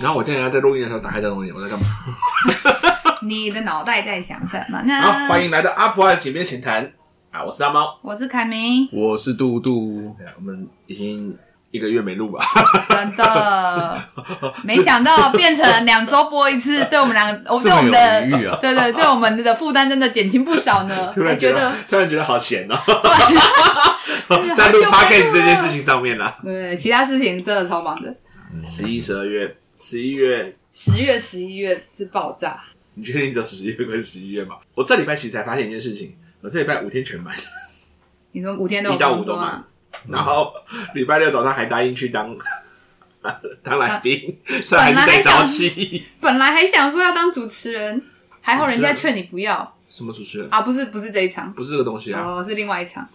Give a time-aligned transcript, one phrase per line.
[0.00, 1.84] 然后我现在在录音的时候打开这东西，我在干嘛？
[3.20, 4.94] 你的脑袋在想什么呢？
[5.00, 6.90] 好，欢迎来到阿普爱井边浅谈
[7.30, 7.44] 啊！
[7.44, 10.16] 我是大猫，我是凯明，我是杜杜。
[10.36, 11.36] 我们已经
[11.74, 12.38] 一个月没录吧？
[12.88, 14.04] 真的，
[14.62, 17.98] 没想到变成两周播一次，对我们两个， 我对我们的，
[18.48, 21.10] 啊、对对对，我们的负担真的减轻不少呢。
[21.12, 22.78] 突然觉得，突然觉得好闲哦，
[24.54, 26.38] 在录 podcast 这件事情上面啦。
[26.44, 28.14] 对，其他事情真的超忙的。
[28.64, 29.56] 十一、十二月。
[29.80, 32.58] 十一月，十月，十一月是爆炸。
[32.94, 34.54] 你确定只有十一月跟十一月吗？
[34.76, 37.34] 我这礼拜其实才发现一件事情，我这礼拜五天全满。
[38.30, 39.62] 你说五天都一到五都满，
[40.08, 40.52] 然后
[40.94, 42.36] 礼拜六早上还答应去当
[43.62, 46.04] 当来宾，虽然还是得早起。
[46.20, 48.04] 本来还想说要当主持人，
[48.40, 49.76] 还好人家劝你不要。
[49.90, 50.62] 什么主持人啊？
[50.62, 53.08] 不是不是这一场，不是这个东西啊，哦，是另外一场。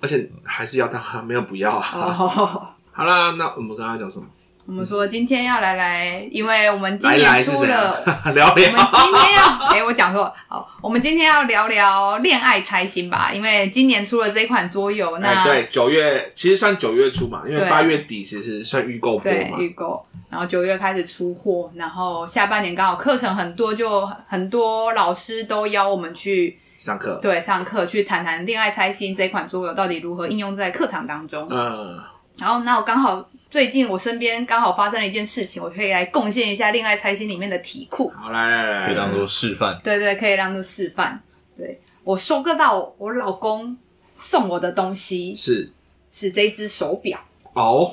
[0.00, 1.82] 而且还是要当，没有不要啊。
[2.92, 4.26] 好啦，那我们刚刚讲什么？
[4.70, 8.70] 我们说今天要来来，因为我们今年出了来来 聊聊。
[8.70, 13.32] 我们今天要， 哎、欸，我讲错，好，我们今天要聊聊恋爱拆心吧。
[13.34, 31.48] 因为今年出了这款桌游，那、欸、对九月其实算九月初嘛，因为八月底其实算预购货嘛，预购，然后九月开始出货，然后下半年刚好课程很多，就很多老师都邀我们去上课，对，上课去谈谈恋爱猜心这款桌游到底如何应用在课堂当中。
[31.50, 31.98] 嗯，
[32.38, 33.28] 然后那我刚好。
[33.50, 38.12] 最近我身边刚好发生了一件事情，我可以来贡献一下恋爱猜心里面的题库。
[38.16, 39.78] 好来，来，来，可以当做示范。
[39.82, 41.20] 对对，可以当做示范。
[41.58, 45.68] 对，我收割到我老公送我的东西是
[46.12, 47.18] 是这一只手表
[47.54, 47.92] 哦，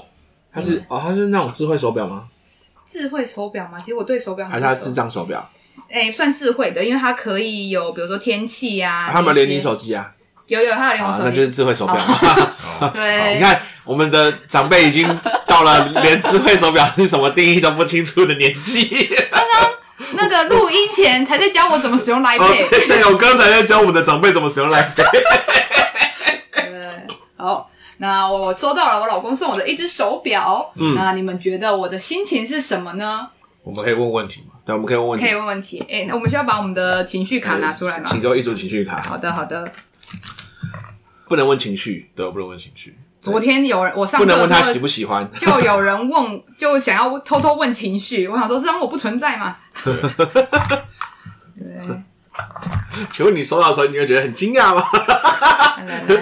[0.53, 2.27] 它是、嗯、哦，它是那种智慧手表吗？
[2.85, 3.79] 智慧手表吗？
[3.79, 5.49] 其实我对手表还是它智障手表？
[5.89, 10.13] 哎、欸，算智慧的，因为它可以有比如说天气呀、啊，它有没有连你手机啊？
[10.45, 11.95] 有有，它有连我手机，那就是智慧手表。
[12.93, 15.19] 对，你看我们的长辈已经。
[15.47, 18.85] 到了连智慧手表是什么定义都不清楚的年纪。
[19.31, 19.71] 刚刚
[20.11, 22.37] 那个录音前才在教我怎么使用 Pay。
[22.39, 24.93] 哦、对，对，我刚才在教我们的长辈怎么使用 Pay。
[24.93, 25.05] 对，
[27.37, 30.71] 好，那我收到了我老公送我的一只手表。
[30.75, 33.29] 嗯，那你们觉得我的心情是什么呢？
[33.63, 34.59] 我们可以问问题吗？
[34.63, 35.25] 对，我们可以问问题。
[35.25, 35.79] 可以问问题。
[35.89, 38.05] 哎、欸，那我们需要把我们的情绪卡拿出来吗？
[38.11, 39.01] 请给我一组情绪卡。
[39.01, 39.65] 好的，好的。
[41.27, 42.95] 不能问情绪，对，不能问情绪。
[43.31, 48.27] 昨天有人我上课不能问他喜不喜欢，就有人问， 就想要偷偷问情绪。
[48.27, 49.57] 我想说，是让我不存在吗？
[49.83, 49.93] 对。
[53.11, 54.83] 请问你收到的时候，你会觉得很惊讶吗？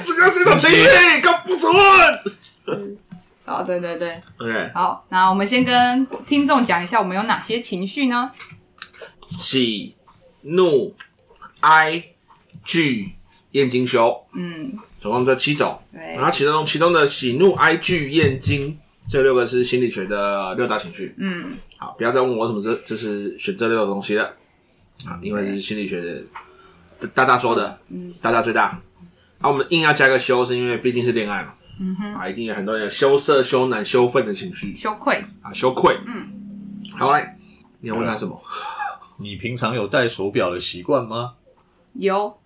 [0.03, 3.05] 这个是一种情绪，可不准问。
[3.45, 4.71] 好，对对对，OK。
[4.73, 8.31] 好，那我们先跟听众讲一下，我们有哪些情绪呢？
[9.31, 9.95] 喜、
[10.41, 10.95] 怒、
[11.59, 12.03] 哀、
[12.63, 13.11] 惧、
[13.51, 14.25] 厌、惊、羞。
[14.33, 14.79] 嗯。
[15.05, 18.75] 总共这七种，然后其中其中的喜怒哀惧厌惊
[19.07, 21.13] 这六个是心理学的六大情绪。
[21.19, 24.33] 嗯，好，不要再问我什么这这是选这六个东西了
[25.05, 26.01] 啊，因为是心理学
[26.99, 28.81] 的大大说的，嗯，大大最大。
[29.37, 31.53] 那、啊、我们硬要加个羞，是因为毕竟是恋爱嘛。
[31.79, 35.95] 嗯哼，啊，一定有很多人有羞涩、羞赧、羞愤的情绪，羞愧啊，羞愧。
[36.07, 37.37] 嗯，好来，
[37.79, 38.41] 你要问他什么？
[39.21, 41.35] 你平常有戴手表的习惯吗？
[41.93, 42.39] 有。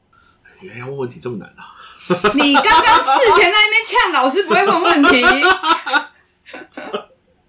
[0.61, 1.78] 原来要问问题这么难啊！
[2.33, 5.21] 你刚刚事前在那边呛老师，不会问问题。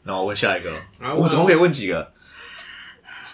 [0.04, 0.70] 那我问下一个，
[1.16, 2.12] 我怎么可以问几个？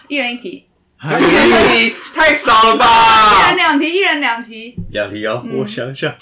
[0.07, 0.67] 一人一题，
[1.03, 2.85] 一人一题太少了吧？
[2.85, 5.43] 一人两题，一人两题，两题哦。
[5.55, 6.15] 我想想，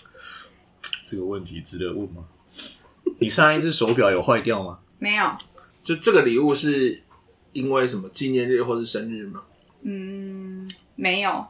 [1.05, 2.23] 这个问题值得问吗？
[3.19, 4.79] 你上一只手表有坏掉吗？
[4.97, 5.29] 没有。
[5.83, 7.03] 就这个礼物是
[7.53, 9.43] 因为什么纪念日或是生日吗？
[9.83, 11.45] 嗯，没有。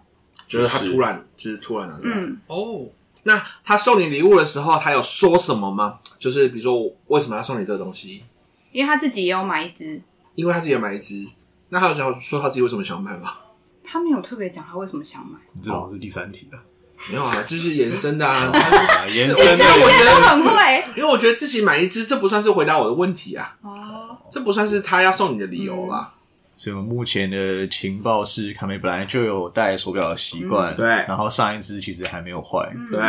[0.46, 2.00] 就是他突然，就是突然的。
[2.04, 2.90] 嗯，哦。
[3.28, 6.00] 那他送你礼物的时候，他有说什么吗？
[6.20, 8.24] 就是比如说，为什么要送你这个东西？
[8.72, 10.02] 因为他自己也有买一只。
[10.36, 11.26] 因为他自己有买一只。
[11.70, 13.34] 那他有想说他自己为什么想买吗？
[13.84, 15.40] 他没有特别讲他为什么想买。
[15.54, 16.60] 你这好像是第三题了。
[17.10, 18.52] 没有啊，就是延伸的啊，
[19.10, 19.66] 延伸的。
[19.84, 23.58] 我觉得很会，因为我觉得自己买一只，这不算是回答我的问题啊。
[23.64, 24.18] 哦。
[24.30, 26.14] 这不算是他要送你的理由吧？
[26.56, 30.88] 所以，我们目前的情报是，卡梅本来就有戴手表的习惯，对。
[30.88, 33.00] 然后上一支其实还没有坏，对。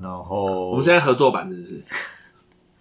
[0.00, 1.82] 然后我们现在合作版是不是？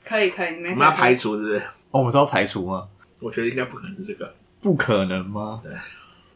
[0.03, 1.57] 可以可以，我们要排除是不是？
[1.91, 2.87] 哦，我们是要排除吗？
[3.19, 5.61] 我觉得应该不可能是这个，不可能吗？
[5.63, 5.71] 对。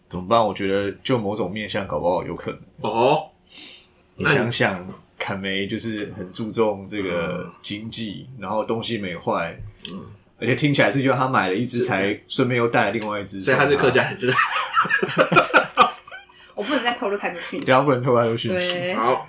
[0.07, 0.45] 怎么办？
[0.45, 2.59] 我觉得就某种面向，搞不好有可能。
[2.81, 3.29] 哦。
[4.15, 4.85] 你想想，
[5.17, 9.57] 卡梅就是很注重这个经济，然后东西没坏，
[9.91, 10.05] 嗯。
[10.41, 14.35] 而且听起来是，就他买了一只，才顺便又带了另外一只，所以他是客家人，就是。
[16.55, 18.93] 我不能再透露太多讯息，不要不能透露太多讯息。
[18.93, 19.27] 好，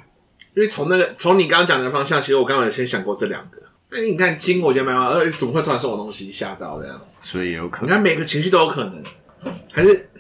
[0.55, 3.59] 因为从那个从你刚刚讲的方向，其实我刚刚也先想过这两个。
[3.91, 6.31] 哎，你看金，我觉得蛮好，呃，怎么会突然送我东西？
[6.31, 7.87] 吓到这样，所以有可能。
[7.87, 9.03] 你看每个情绪都有可能，
[9.73, 10.11] 还是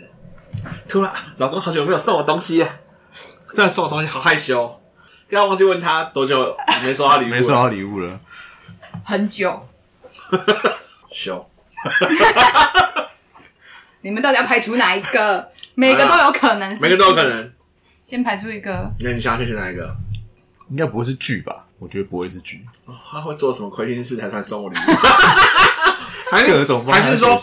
[0.88, 2.64] 突然老公好久没有送我东西，
[3.48, 4.66] 突然送我东西，好害羞。
[5.28, 8.20] 刚刚忘记问他多久没收到礼物，没收到礼物了，
[9.04, 9.68] 很久。
[11.12, 11.48] 羞。
[14.02, 15.48] 你们到底要排除哪一个？
[15.74, 17.52] 每个都有可能是是，每个都有可能。
[18.06, 18.90] 先排除一个。
[19.00, 19.94] 那你想要选哪一个？
[20.70, 21.64] 应该不会是剧吧？
[21.78, 22.64] 我觉得不会是剧。
[22.86, 24.80] 哦，他会做什么亏心事才算送我礼物？
[26.30, 27.38] 还是各种还是说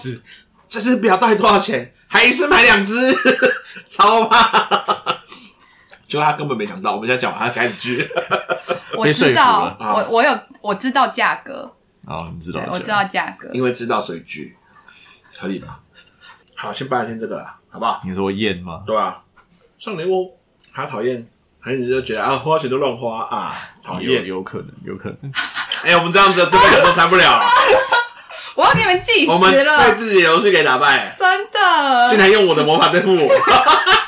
[0.68, 1.94] 这只表到底多少钱？
[2.08, 3.14] 还一次买两只，
[3.88, 5.20] 超怕！
[6.08, 8.08] 结果他根本没想到，我们现在讲完，他开始剧。
[8.96, 11.72] 我知道，我我有我知道价格。
[12.10, 12.62] 哦，你知道？
[12.72, 14.58] 我知道价格，因为知道水剧，
[15.38, 15.80] 合理吧？
[16.56, 18.02] 好，先办先这个了，好不好？
[18.04, 18.82] 你说验吗？
[18.86, 19.22] 对啊，
[19.78, 20.38] 送礼物
[20.72, 21.26] 还讨厌，
[21.60, 25.32] 还是你就觉得啊，花钱都乱花啊，讨厌，有可能，有可能。
[25.86, 27.48] 哎，我们这样子，这个都参不了了。
[28.58, 32.10] 我要给你们计时了，我们被自己的游戏给打败，真的。
[32.10, 33.34] 竟然用我的魔法对付我，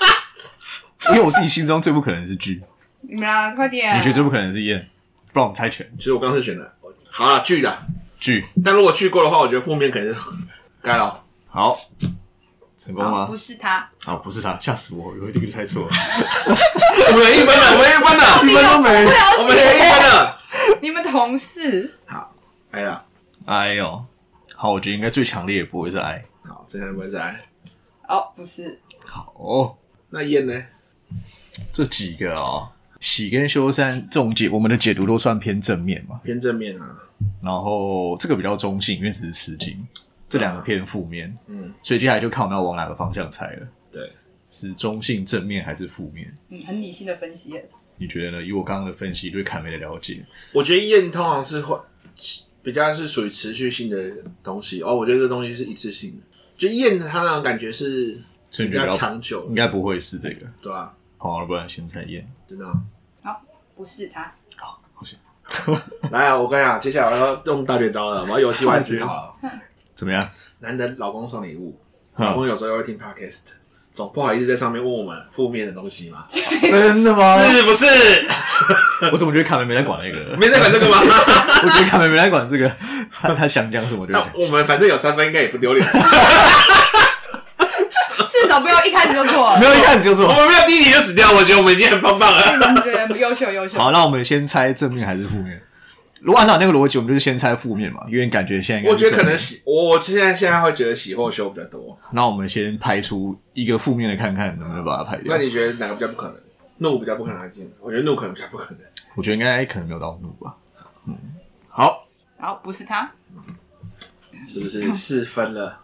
[1.12, 2.62] 因为我自己心中最不可能是剧。
[3.02, 3.98] 你们俩快点！
[3.98, 4.90] 你觉得最不可能是验？
[5.32, 5.90] 不然我们猜拳。
[5.98, 6.74] 其实我刚是选的。
[7.12, 7.78] 好了，剧的
[8.20, 10.20] 剧，但如果去过的话，我觉得负面肯定是
[10.82, 11.22] 该了。
[11.48, 11.78] 好，
[12.78, 13.26] 成功吗？
[13.26, 15.14] 不是他，啊，不是他，吓死我！
[15.22, 15.90] 我一定猜错了。
[15.92, 19.06] 我们一分了，我们一分了，一分都没，
[19.40, 20.38] 我们一分了。
[20.82, 22.34] 你们同事，好，
[22.72, 23.04] 哎呀，
[23.46, 24.06] 哎呦，
[24.56, 26.24] 好，我觉得应该最强烈也不会是爱。
[26.44, 27.42] 好，最强烈不会是爱。
[28.08, 28.80] 哦，不是。
[29.06, 29.78] 好，
[30.10, 30.54] 那燕呢？
[31.74, 32.70] 这几个哦。
[33.02, 36.22] 喜跟修三这种解，我们的解读都算偏正面嘛？
[36.24, 36.98] 偏正面啊。
[37.44, 39.78] 然后这个比较中性，因为只是吃惊。
[40.30, 41.38] 这两个偏负面。
[41.48, 41.74] 嗯。
[41.84, 43.68] 所以接下来就看我们要往哪个方向猜了。
[43.92, 44.10] 对。
[44.50, 46.34] 是中性、正面还是负面？
[46.50, 47.54] 嗯，很理性的分析。
[47.98, 48.44] 你觉得呢？
[48.44, 51.80] 以我刚刚的分析，对卡梅的了解，我觉得验通常是会
[52.62, 53.98] 比较是属于持续性的
[54.44, 54.96] 东西哦。
[54.96, 56.24] 我觉得这东西是一次性的，
[56.58, 58.20] 就验它那种感觉是
[58.58, 60.94] 比较长久，应该不会是这个，对啊。
[61.22, 62.66] 好了，不然先猜验，真的。
[63.22, 63.40] 好，
[63.76, 64.34] 不是他。
[64.58, 65.16] 好，不是。
[66.10, 69.38] 来啊，我跟你讲，接下来我要用大绝招了，我要游戏玩思考。
[69.94, 70.30] 怎么样？
[70.62, 71.80] 难得老公送礼物，
[72.16, 73.52] 老公有时候又会听 podcast，
[73.94, 76.26] 总不好意思在上面问我们负面的东西嘛？
[76.32, 77.38] 真的吗？
[77.46, 77.86] 是不是？
[79.12, 80.36] 我怎么觉得卡梅没在管那个？
[80.38, 80.98] 没在管这个吗？
[81.00, 82.72] 我觉得卡梅没在管这个，
[83.12, 84.28] 他他想讲什么就讲。
[84.34, 85.86] 我们反正有三分，应该也不丢脸。
[88.60, 92.82] 不要一开始就错，没有一开始就错，我们没有第一题就死掉，我觉得我们已经很棒棒了。
[92.84, 93.78] 对，优秀优秀。
[93.78, 95.62] 好，那我们先猜正面还是负面？
[96.20, 101.98] 如果按照那个逻辑，我们就是先猜负面嘛，因为感觉现在我觉得可能喜，我我现在现在会觉得喜或修比较多。
[102.12, 105.36] 那我们先排除一个负面的，看看能不能把它排掉。
[105.36, 106.36] 那你觉得哪个比较不可能？
[106.78, 107.68] 怒比较不可能还是？
[107.80, 108.80] 我觉得怒可能比较不可能。
[109.16, 110.56] 我觉得应该可能没有到怒吧。
[111.08, 111.16] 嗯，
[111.70, 112.06] 好，
[112.40, 113.12] 好，不是他，
[114.48, 115.80] 是不是四分了？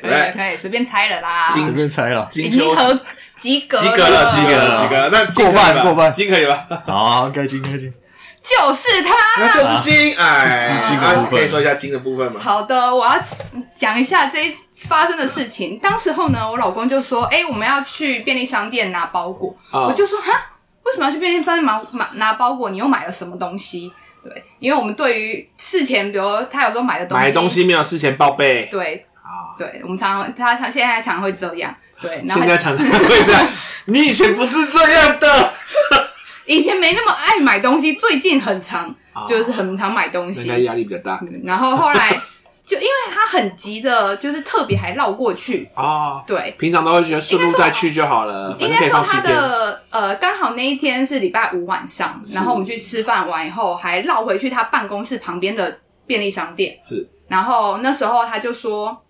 [0.00, 3.00] 可以可以随便猜了啦，随便猜了，已经合
[3.36, 6.66] 及格，及格了，及格了，及格，那过半过半，金可以吧？
[6.86, 7.92] 好，该金该金，
[8.42, 12.40] 就是他，那就是金，哎，金的部分，可以说一下金的部分吗？
[12.40, 13.18] 好的，我要
[13.78, 14.38] 讲一下这
[14.88, 15.78] 发生的事情。
[15.78, 20.32] 当时候呢，我老公就说：“哎，我们要去便利商店拿包裹。”我就说：“哈，
[20.82, 22.68] 为什么要去便利商店拿买拿包裹？
[22.68, 23.90] 你又买了什么东西？”
[24.22, 29.05] 对，因为我们对于事前，比如他有时候买的东西，买东西没有事前报备，对。
[29.58, 33.46] 对，我们常常他他现在常常会这样，对，然后现在常常会这样。
[33.86, 35.52] 你以前不是这样的，
[36.44, 38.94] 以前没那么爱买东西，最近很常，
[39.28, 41.20] 就是很常买东西，应该压力比较大。
[41.44, 42.20] 然后后来
[42.66, 46.20] 就因为他很急着，就是特别还绕过去啊。
[46.26, 48.54] 对，平常都会觉得顺路再去就好了。
[48.58, 56.76] 应该说他的呃，刚好那一天是礼拜五晚上，然后我们去吃饭完以后，还绕回去他办公室旁边的便利商店。
[56.88, 59.02] 是，然后那时候他就说。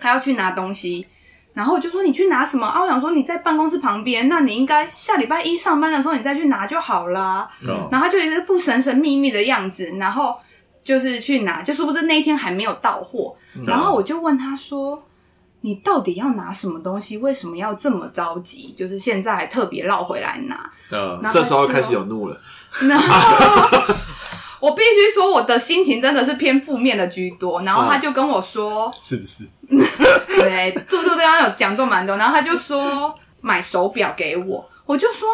[0.00, 1.06] 他要去拿东西，
[1.54, 2.80] 然后我就说，你去拿什么啊？
[2.80, 7.48] 我想说你在办公室旁边，那你应该下礼拜一上班的时候你再去拿就好了。
[7.62, 7.88] 嗯。
[7.90, 10.38] 然后他就一直副神神秘秘的样子，然后
[10.84, 13.34] 就是去拿，就是不是那一天还没有到货。
[13.56, 13.64] 嗯。
[13.66, 15.02] 然后我就问他说
[15.62, 17.18] ：“你到底要拿什么东西？
[17.18, 18.72] 为什么要这么着急？
[18.76, 21.20] 就是现在还特别绕回来拿？”嗯。
[21.32, 22.40] 这时候开始有怒了。
[22.82, 23.94] 然后
[24.60, 27.62] 我必须说，我的心情真的是偏负面的居多。
[27.62, 29.48] 然后他就跟我说：“是不是？”
[30.26, 32.16] 对，杜杜刚刚有讲中蛮多。
[32.16, 35.28] 然后他就说买手表给我，我就说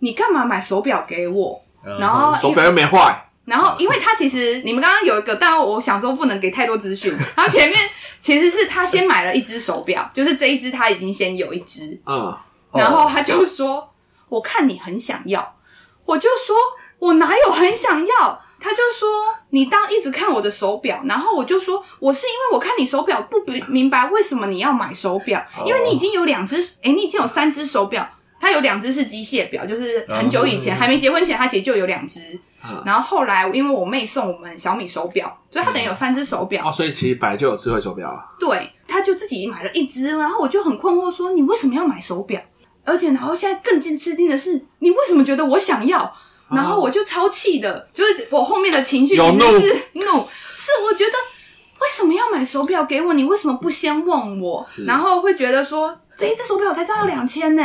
[0.00, 1.62] 你干嘛买手表给我？
[1.98, 3.22] 然后手表又没坏。
[3.44, 7.16] 然后因为他其实你们刚刚有一个，但我想说不能给太多资讯。
[7.36, 7.78] 然后前面
[8.20, 12.00] 其实是他先买了一只手表，就是这一只他已经先有一只。
[12.06, 12.36] 嗯。
[12.72, 13.88] 然后他就说
[14.28, 15.54] ：“我看你很想要。”
[16.04, 16.56] 我就说
[16.98, 18.42] 我哪有很想要？
[18.58, 19.08] 他就说
[19.50, 28.08] 你当一直看我的手表，然后我就说我是因为我看你手表不明白为什么你要买手表，因为你已经有两只，诶，你已经有三只手表。
[28.38, 32.38] 他有两只是机械表，就是很久以前还没结婚前，他其实就有两只。
[32.84, 36.68] 然后后来因为我妹送我们小米手表，所以他等于有三只手表。
[36.68, 38.26] 哦，所以其实本来就有智慧手表啊。
[38.38, 42.40] 对，他就自己买了一只，然后我就很困惑，说你为什么要买手表？
[42.84, 46.14] 而且然后现在更惊吃惊的是，你为什么觉得我想要？
[46.48, 49.22] 然后我就超气的，就是我后面的情绪其实
[49.60, 50.02] 是怒，
[50.54, 51.12] 是我觉得
[51.80, 53.12] 为什么要买手表给我？
[53.14, 54.66] 你为什么不先问我？
[54.86, 57.64] 然后会觉得说这一只手表才要两千呢？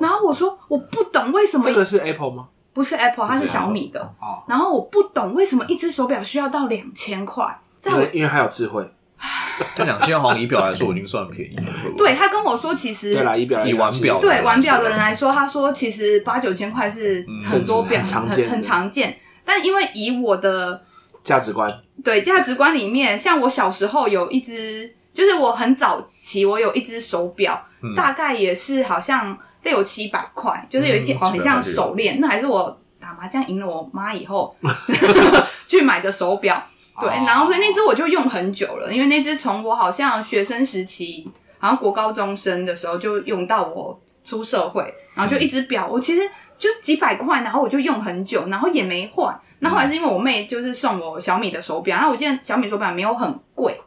[0.00, 2.48] 然后我说我不懂为什么这个是 Apple 吗？
[2.72, 4.00] 不是 Apple，它是小米的。
[4.20, 4.42] 哦。
[4.46, 7.58] 然后我不懂为什么一只手表需要到两千块？
[7.78, 8.86] 在我因为还有智慧。
[9.74, 11.64] 对两千好像仪表来说已经算便宜了。
[11.96, 19.18] 对，他跟我说，其实对啦，仪表以玩表对玩表的人来说，他说其实八九千块是很多表很很，很常见。
[19.44, 20.82] 但因为以我的
[21.24, 21.72] 价值观，
[22.04, 29.36] 对价值观里面，像我小时候有一只，就是我很早期我有一只手表，嗯、大概也是好像。
[29.62, 34.54] 六七百块，就是有一天哦，很像手链，那还是我打麻将赢了我妈以后
[35.66, 36.64] 去买的手表。
[37.00, 44.82] 对，然后所以那只我就用很久了，因为那只从我好像学生时期，好像国高中生的时候就用到我出社会，
[45.14, 46.22] 然后就一只表，我其实
[46.58, 49.38] 就几百块，然后我就用很久，然后也没换。
[49.58, 53.80] 那后来是因为我妹就是送我小米的手表，然后我记得小米手表没有很贵。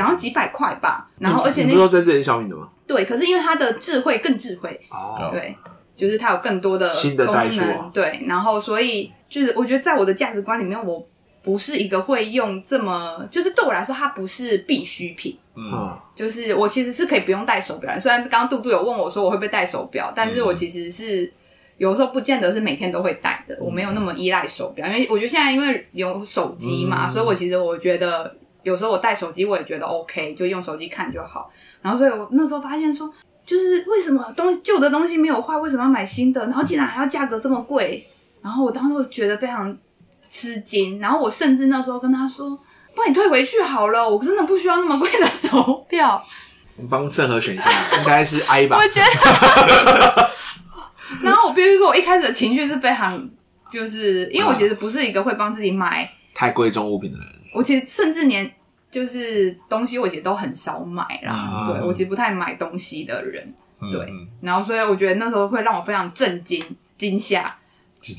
[0.00, 2.66] 好像几百块吧，然后而且那你不是说在这里小米的吗？
[2.86, 5.54] 对，可是因为它的智慧更智慧哦，对，
[5.94, 11.06] 就是它有更多的新的代数，对，然后所以就是我觉得在我的价值观里面，我
[11.42, 21.32] 不是一个会用这么，就是对我来说它不是必需品，嗯，就是我其实是可以不用戴手表，虽然刚刚杜杜有问我说我会不会戴手表，但是我其实是
[21.76, 28.36] 有时候不见得是每天都会戴的，我没有那么依赖手表，因为我觉得现在因为有手机嘛，所以我其实我觉得。
[28.64, 31.50] 有时候我带手机，我也觉得 OK，就用手机看就好。
[31.80, 33.12] 然后，所以我那时候发现说，
[33.44, 36.40] 就是为什么东西旧的东西没有坏，为什么要买新的？
[36.42, 38.06] 然后竟然还要价格这么贵。
[38.40, 39.76] 然后我当时觉得非常
[40.22, 40.98] 吃惊。
[41.00, 42.58] 然后我甚至那时候跟他说
[42.96, 46.24] ：“帮你退回去好了，我真的不需要那么贵的手表。
[46.76, 48.78] ”你帮盛和选一下，应该是 I 吧？
[48.78, 50.30] 我觉得。
[51.22, 53.28] 然后我必须说，我一开始的情绪是非常，
[53.70, 57.26] 就是因为我其实不是一个会帮自己买太贵重物品的人。
[57.54, 58.50] 我其实甚至连
[58.90, 61.66] 就是东西，我其实都很少买啦。
[61.66, 64.10] 嗯、对，我其实不太买东西的人，嗯、对。
[64.40, 66.64] 然后所以我觉得那时候会让我非常震惊、
[66.96, 67.54] 惊吓，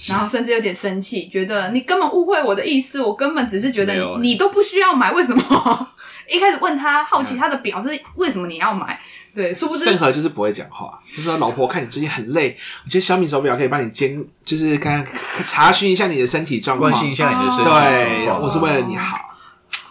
[0.08, 3.02] 然后甚至有点生气，觉得你根本误会我的意思。
[3.02, 5.90] 我根本只是觉得你都不需要买，为什么？
[6.30, 9.00] 一开始问他好奇他的表是为什么你要买？
[9.36, 9.84] 对，殊不知。
[9.84, 15.06] 盛和就是不会讲话，就说老婆看你最近很累，我觉得小米手表可以帮你监，就是看
[15.46, 17.92] 查询一下你的身体状况，关心一下你的身体状况。
[17.92, 19.33] 对，我是为了你好。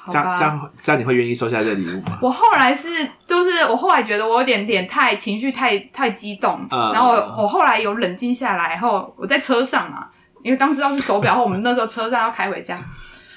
[0.08, 2.18] 这样这样这样你会愿意收下这个礼物吗？
[2.20, 2.88] 我后来是
[3.26, 10.06] 就是我后来觉得我有点点太情绪太太激动，嗯、然后我，我后来有冷静下来后，我在车上嘛，
[10.42, 12.82] 因为当时要是手表后，我们那时候车上要开回家。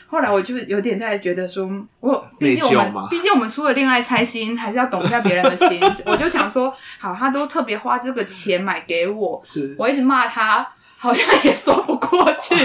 [0.07, 1.67] 后来我就有点在觉得说，
[1.99, 5.81] 我毕竟我们毕竟我们出了恋爱猜心，还是要懂一下别人的心。
[6.05, 10.65] 我就想说，好，他都特别花这个钱买给我，是我一直骂他，
[10.97, 12.55] 好像也说不过去。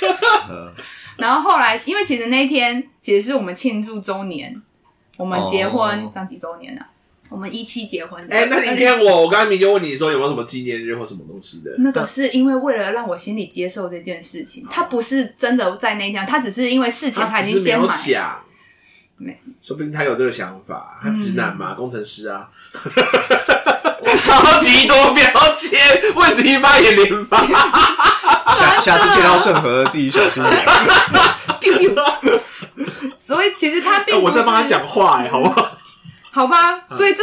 [1.18, 4.60] 然后后来，因为其实那一天其实是我们庆祝周年，
[5.16, 6.86] 我们结婚这样几周年了？
[7.28, 8.24] 我们一期结婚。
[8.30, 11.74] 哎，那你骗我，我刚才明就问你说有没有什么纪念日或什么东西的？
[11.78, 17.88] 那个是因为为了让我心里接受这件事情，他不是真的在那一天，他只是因为事情他已经先买。
[19.16, 22.48] 没，说不定他有这个想法，他直男嘛，工程师啊。
[24.24, 25.24] 超级多标
[25.56, 25.80] 签，
[26.14, 27.44] 问题发言连发。
[28.56, 30.42] 下下次见到盛和自己小心
[31.60, 31.76] 点。
[33.18, 35.68] 所以其实他并我在帮他讲话哎，好不好？
[36.30, 37.22] 好吧，所以这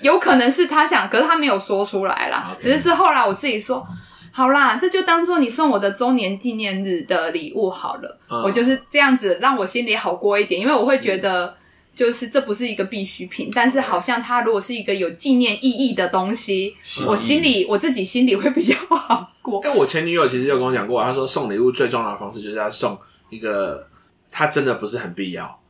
[0.00, 2.56] 有可能是他想，可是他没有说出来啦。
[2.62, 3.86] 只是是后来我自己说，
[4.32, 8.18] 好啦，这就当做你送我的周年纪念日的礼物好了。
[8.44, 11.56] 我就是这样子，让我心里好过一点，因为我会觉得。
[12.00, 16.74] 就是这不是一个必需品，但是好像它如果是一个有纪念意义的东西，
[17.06, 19.62] 我心里我自己心里会比较好过。
[19.62, 23.86] 因为我前女友其实有跟我讲过，她说送礼物最重要的方式就是要送一个
[24.30, 25.60] 她真的不是很必要，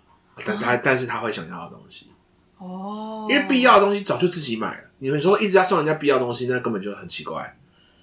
[0.47, 2.07] 但她但是她会想要的东西。
[2.59, 7.57] 哦，因为必要的东西早就自己买了，你会说一直要送人家必要的东西，那根本就很奇怪。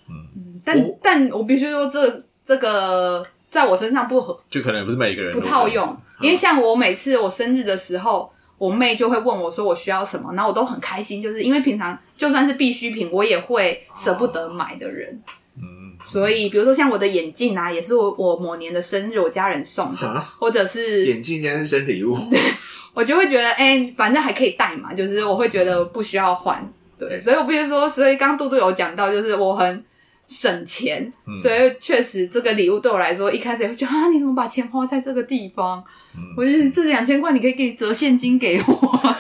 [0.10, 5.98] 嗯，但我但我必须说这这个在我身上不合，就可能不是每一个人不套用。
[6.20, 15.22] 因为像我每次我生日的时候，我妹就会问我说我需要什么，然后我都很开心，就是因为平常就算是必需品，我也会舍不得买的人。
[15.56, 22.18] 嗯，所以比如说像我的眼镜啊，也是我我某年的生日，我家人送的，啊或者是眼镜现在是生礼物，
[22.94, 29.84] 我就会觉得，哎、欸，反正还可以戴嘛，就是我会觉得不需要换，对，所以我必须说，所以刚杜杜有讲到，就是我很
[30.28, 35.84] 省钱，嗯、所以确实这个礼物对我来说，一开始也会觉得啊，你怎么把钱花在这个地方？
[36.18, 39.16] 嗯、我觉得这两千块你可以给折现金给我，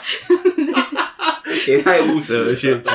[1.65, 2.93] 也太物质了，现金。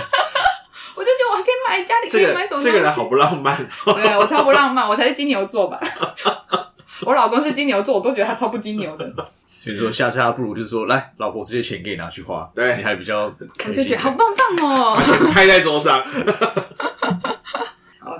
[0.95, 2.73] 我就觉得我还可以买家里可以买什么、这个？
[2.73, 5.81] 这个人好不浪漫，对我超不浪漫，我才是金牛座吧？
[7.01, 9.11] 我老公是金牛座，我都觉得他超不金牛的。
[9.59, 13.33] 所以说，下次他不如就是说，来，老婆，这些钱给你拿去花，对你还比较。
[13.67, 16.05] 我就觉得好棒棒哦， 把钱拍在桌上。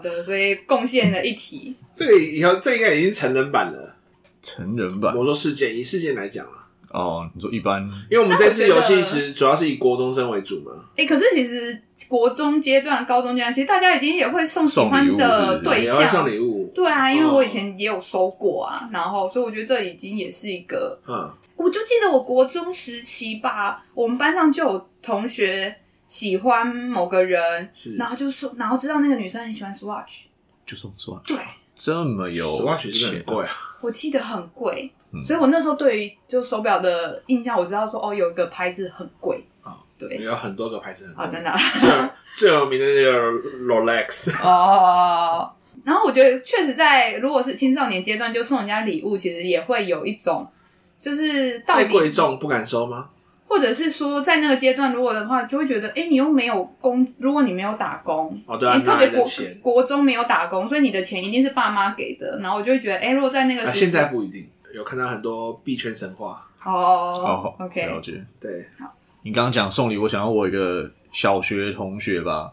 [0.03, 1.75] 好的，所以贡献了一题。
[1.95, 3.97] 这个以后，这应该已经是成人版了。
[4.43, 6.67] 成人版，我说事件，以事件来讲啊。
[6.91, 7.81] 哦，你说一般，
[8.11, 10.73] 因为我们这次游戏其实主要是以国中生为主嘛。
[10.97, 16.71] 哎、欸，可是其实国中阶段、高中阶段，其实大家已经也会送喜欢的对象，送礼物。
[16.75, 25.75] 对啊，因为我以前也有收过啊，然后所以我觉得这已经也是一个，嗯，我就记得我国中时期吧，我们班上就有同学
[26.07, 30.25] 喜欢某个人，是，然后就说，然后知道那个女生很喜欢 Swatch，
[30.67, 31.39] 就送 Swatch，对，
[31.75, 34.93] 这么有 Swatch 是很贵啊，我记得很贵。
[35.27, 39.45] 所以，我那时候对于就手表的印象，我知道说哦，有一个牌子很贵。
[39.61, 41.25] 啊，对，有很多个牌子很贵。
[41.27, 41.55] 啊，真的。
[42.35, 43.31] 最有名的那个
[43.67, 45.53] Rolex 哦。
[45.85, 50.51] 然后我觉得，确实在如果是青少年阶段，就送人家礼物，其实也会有一种
[50.97, 53.11] 就是太贵重不敢收吗？
[53.53, 59.23] 或者是说，在那个阶段，如果的话，就会觉得，哎，你又没有工，如果你没有打工，哦，对啊，你特别国
[59.61, 62.39] 国中没有打工，所以你的钱一定是爸妈给的。
[62.41, 64.49] 然后我就会觉得，哎，如果在那个时，现在不一定。
[64.73, 68.25] 有看到很多币圈神话哦，OK，了解。
[68.41, 68.91] 对，好。
[69.23, 72.51] 你刚刚讲送礼，我想要我一个小学同学吧，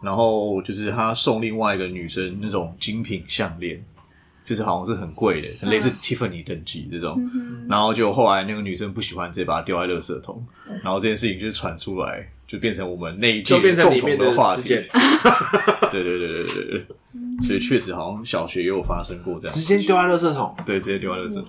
[0.00, 3.84] 然后就是他送另外一个女生那种精品项链，
[4.50, 7.14] 就是好像是很贵的，很类似 Tiffany 等级这种。
[7.32, 10.44] 嗯、然后就后来那个女生不喜欢，直接把它丢在垃圾桶。
[10.68, 14.70] 嗯、然后这件事情就是传出来，就变成我们那一届共同的话题。
[15.92, 16.86] 对对对对对对。
[17.46, 21.46] 所以确实好像小学也有发生过这样，直接丢在垃圾桶，对，直接丢在垃圾桶，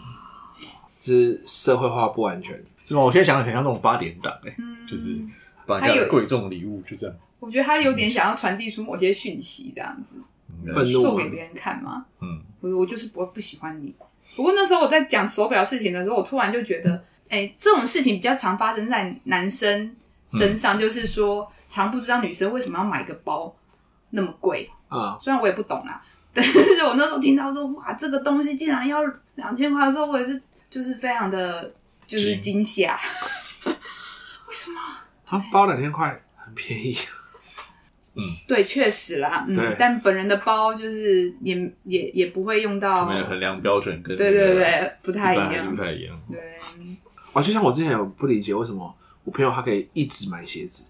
[1.00, 2.54] 就是社会化不安全，
[2.86, 3.02] 是吗？
[3.02, 4.56] 我现在想想很像那种八点档，哎，
[4.88, 5.16] 就是
[5.66, 7.16] 把人家贵重的礼物就这样。
[7.40, 10.16] 我觉得他有点想要传递出某些讯息，这样子，
[10.66, 12.06] 愤怒，送给别人看吗？
[12.22, 13.94] 嗯，我我就是不不喜欢你。
[14.36, 19.96] 不过那时候我在讲手表事情的时候，我突然就觉得，哎，这种事情比较常发生在男生
[20.30, 23.54] 身上，就是说，常不知道女生为什么要买个包
[24.12, 24.70] 那么贵。
[24.88, 26.02] 啊，虽然我也不懂啊，
[26.34, 29.02] 但是我那时候听到说，哇，这个东西竟然要
[29.36, 31.74] 两千块的时候，我也是就是非常的，
[32.06, 32.98] 就是惊吓。
[33.66, 34.80] 为什么？
[35.26, 36.98] 它包两千块很便宜。
[38.14, 39.46] 嗯，对，确实啦。
[39.48, 43.08] 嗯，但本人的包就是也也也不会用到。
[43.08, 46.20] 没有衡量标准跟、那个、对对对，不太一样，不太一样。
[46.30, 46.40] 对。
[47.34, 48.94] 啊，就像我之前有不理解为什么
[49.24, 50.84] 我朋友他可以一直买鞋子。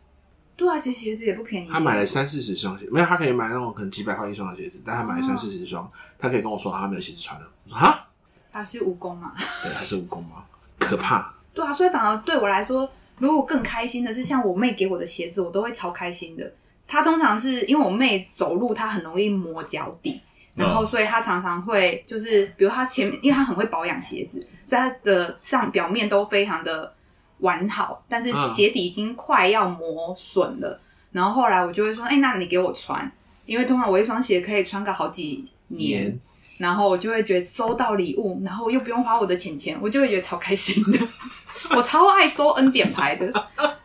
[0.56, 1.70] 对啊，其实鞋子也不便宜。
[1.70, 7.48] 他买了三四十双鞋，没有，他可以买那种可能几百块一双的鞋子，但他买了三四十双，哦、他可以跟我说他没有鞋子穿了。
[7.66, 8.08] 我说哈，
[8.52, 9.34] 他是蜈蚣嘛？
[9.64, 10.44] 对，他是蜈蚣嘛？
[10.80, 11.34] 可怕。
[11.54, 16.52] 对啊，所以反而对我来说，如果更开心的是，像我妹给我的鞋子，我都会超开心的。
[16.92, 20.20] 她通常是因为我妹走路，她很容易磨脚底，
[20.56, 26.94] 然后所以她常常会就是，比如她前面，因为她很会保养鞋子，所以她的上表面都非常的。
[27.42, 30.70] 完好，但是鞋底已经快要磨损了。
[30.70, 30.80] 嗯、
[31.14, 33.12] 然后后来我就会说：“哎、欸，那你给我穿，
[33.48, 36.04] 因为通常我一双鞋可以穿个好几年。
[36.04, 36.20] 年”
[36.60, 41.00] 然后我就会觉得收到礼物，然后又不用花我的钱钱，我就会觉得超开心的。
[41.76, 43.34] 我超爱收恩典牌的，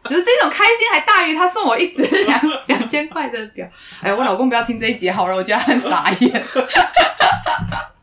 [0.06, 3.66] 就是这种开心还大于他送我一只 两两千块的表。
[4.00, 6.44] 哎，我老公不要听这一集好了，我觉得很傻眼。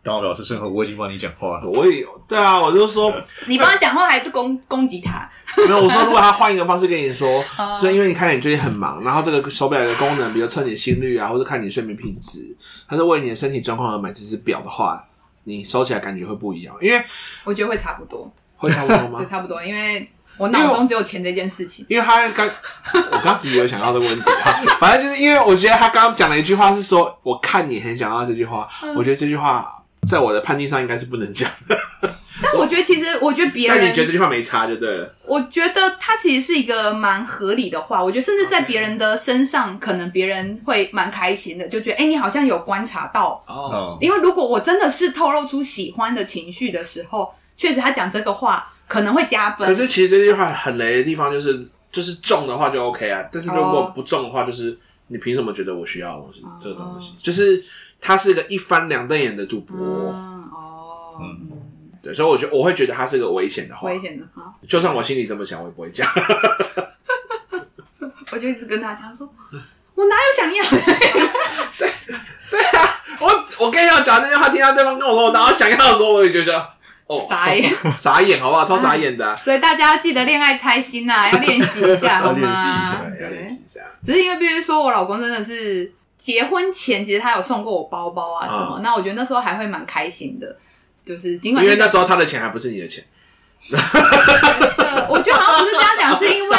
[0.03, 1.69] 当我老师，生活我已经帮你讲话了。
[1.69, 3.13] 我也对啊，我就说
[3.47, 5.29] 你帮他讲话还是攻攻击他？
[5.55, 7.41] 没有，我说如果他换一个方式跟你说，
[7.79, 12.53] 所以因为你看你最近很忙，然后这个手表有个功能，比如测你心率啊，或者看你睡眠品质，
[12.85, 15.01] 他是为你的身体状况而买这只表的话，
[15.45, 16.75] 你收起来感觉会不一样。
[16.81, 17.01] 因为
[17.45, 19.19] 我觉得会差不多，会差不多吗？
[19.19, 19.63] 对，差不多。
[19.63, 20.05] 因为
[20.37, 21.85] 我脑中只有钱这件事情。
[21.89, 22.49] 因为，他刚，
[23.11, 29.79] 我刚自己有想到这个问题哈， 反正就是因为我觉得他刚刚讲了一句话是说，我看你很想要这句话，我觉得这句话。
[30.05, 31.79] 在我的判定上，应该是不能讲的。
[32.43, 35.15] 但我觉得，其实我觉得别人，但你觉得这句话没差就对了。
[35.25, 38.03] 我觉得它其实是一个蛮合理的话。
[38.03, 43.97] 我觉得，甚至在别人的身上，可能别人会蛮开心的，就觉得，哎、欸，你好像有观察到哦。
[44.01, 49.67] 因为如果我真的是透露出喜欢的情绪的时候，确实他讲这个话可能会加分。
[49.67, 53.23] 可是，其实这句话很雷的地方就是，就是中的话就 OK 啊。
[53.31, 56.43] 但是如果不中的话，就是你凭什么觉得我需要的东西？
[56.59, 57.63] 这个东西就是。
[58.05, 59.77] 它是一个一翻两瞪眼的赌博。
[59.79, 61.47] 嗯哦，嗯，
[62.03, 66.05] 对，所以我觉得我会觉得它是个危险的话，危险的话，就算我心里这么想，我也不会讲。
[68.33, 69.33] 我就一直跟他讲说，
[69.95, 70.61] 我哪有想要？
[71.79, 71.89] 对
[72.51, 76.72] 对啊，我我跟你要讲那句话，听到对方跟我说我哪有想要的时候，我也觉得
[77.07, 78.63] 哦，傻眼， 傻眼，好不好？
[78.65, 79.37] 超傻眼的。
[79.41, 82.39] 所以大家要记得恋爱猜心 呐，要练习一下，好吗？
[82.41, 83.79] 要练习一下，要练习一下。
[84.03, 90.55] 只是因为，比如说我老公真的是结婚前，其实他有送过我包包啊什么，那我觉得那时候还会蛮开心的，
[91.05, 93.03] 就是尽管因为那时候他的钱还不是你的钱。
[95.09, 96.57] 我觉得好像不是这样讲，是因为。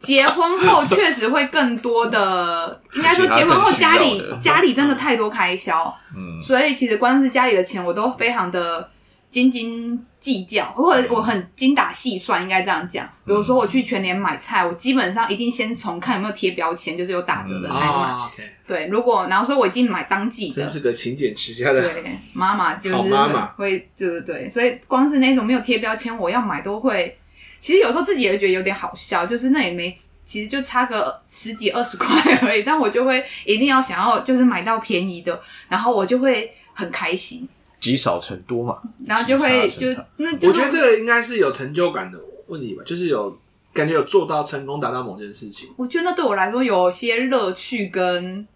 [0.00, 5.82] 结婚后确实会更多的，应该说结婚后家里家里真的太多开销，
[6.14, 8.86] 嗯，所以其实光是家里的钱我都非常的
[9.34, 13.04] 斤斤计较，或者我很精打细算，应该这样讲。
[13.26, 17.84] 比如说我去全联买菜，我基本上一定先从看有没有贴标签，就是有打折的才买。
[17.84, 27.18] 哦 okay、对，如果然后说我已经买当季的，真是个勤俭持家的对妈妈，就是妈妈会就是对，所以光是那种没有贴标签，我要买都会。
[27.60, 29.92] 其实有时候自己也会觉得有点好笑，就是那也没，
[30.24, 32.08] 其实就差个十几二十块
[32.42, 37.48] 而已，但我就会一定要想要就是买到便宜的，然后我就会很开心。
[37.84, 43.36] 积少成多嘛，然后就会就那，我觉得这个应该是有成就感的问题吧，就是有
[43.72, 45.68] 感觉有做到成功达到某件事情。
[45.76, 48.46] 我觉得那对我来说有些乐趣跟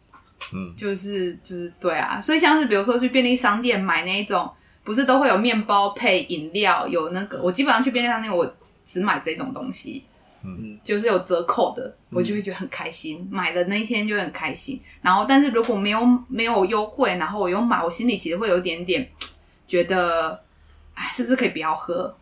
[0.54, 4.50] 嗯，就是就是对啊，所以像是比如说去便利商店买那种，
[4.84, 8.54] 不是都会有面包配饮料，有那个我基本上去便利商店我。
[8.90, 10.02] 只买这种东西，
[10.44, 13.18] 嗯，就是有折扣的，我就会觉得很开心。
[13.20, 14.80] 嗯、买的那一天就很开心。
[15.02, 19.08] 然后，但是如果没有没有优惠，然后我又买，我心里其实会有点点
[19.66, 20.40] 觉得，
[20.94, 22.14] 哎，是不是可以不要喝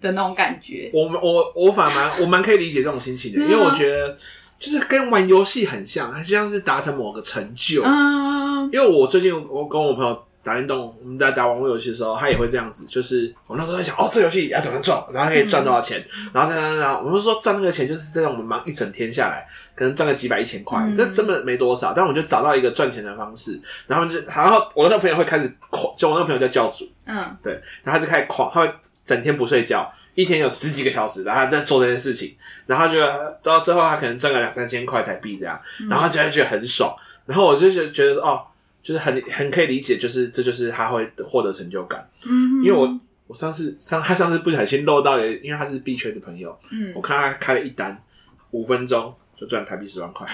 [0.00, 0.90] 的那种感觉？
[0.92, 4.16] 我我我反而蛮我蛮可以理解这种心情的，因为我觉得
[4.58, 7.82] 就是跟玩游戏很像，它就像是达成某个成就。
[7.84, 10.26] 嗯，因为我最近我跟我朋友。
[10.50, 12.84] 打电动，我们在打网络游戏的时候，他也会这样子。
[12.86, 21.92] 就是我那时候在想，哦，这游戏要怎么赚，然后可以赚多少钱，嗯、然后再然后我们说赚那个钱，就是这样，我们忙一整天下来，可能赚个几百一千块，那、嗯、真的没多少。
[21.94, 27.52] 但我就找到一个赚钱的方式，然后就，然后我那个朋友会开始狂，就我那个朋友叫教主，嗯，对，
[27.84, 28.74] 然后他就开始狂，他会
[29.06, 32.36] 整天不睡觉，一天有十几个小时，然后他在做这件事情，
[32.66, 32.98] 然后就
[33.40, 35.56] 到最后他可能赚个两三千块台币这样，
[35.88, 36.92] 然后就会觉得很爽，
[37.26, 38.42] 然后我就觉觉得说，哦。
[38.82, 42.08] 就是很很可以理解，就是这就是他会获得成就感。
[42.24, 48.02] 嗯，因为我我上次上他上次不小心漏到，因为他是币圈的朋友，嗯，我看他开了一单，
[48.50, 50.26] 五分钟就赚台币十万块。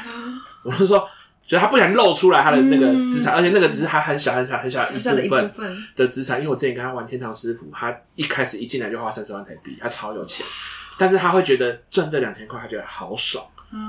[0.62, 1.08] 我就说，
[1.46, 4.82] 觉得他不想露出来他的那个资产，而且那个只是他很小很小很小
[5.18, 6.38] 一部分的资产。
[6.38, 10.46] 因为我之前跟他玩天堂师傅，他一开始一进来就花三十万台币，他超有钱，
[10.96, 13.44] 但是他会觉得赚这两千块，他觉得好爽。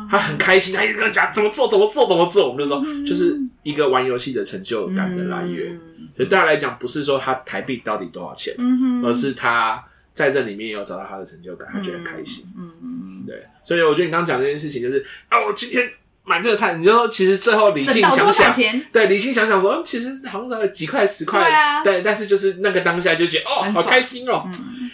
[0.10, 2.50] 他很开心，他一直跟他讲怎么做，怎么做，怎么做。
[2.50, 5.74] 我们就说，就是一个玩游戏的成就感的来源。
[5.76, 12.46] 嗯、所以对他来讲，不是说他台币到底多少钱，嗯、而是他在这里面有找到他的成就感，他觉得很开心。
[12.58, 13.46] 嗯嗯，对。
[13.64, 15.90] 所以我觉得你刚刚讲这件事情，就是啊，我今天
[16.26, 18.56] 买这个菜，你就说其实最后理性想想，
[18.92, 24.44] 对，理性想想说，其实好像才几块十块，对但是就是那个当下就觉得哦，好开心哦。
[24.48, 24.90] 嗯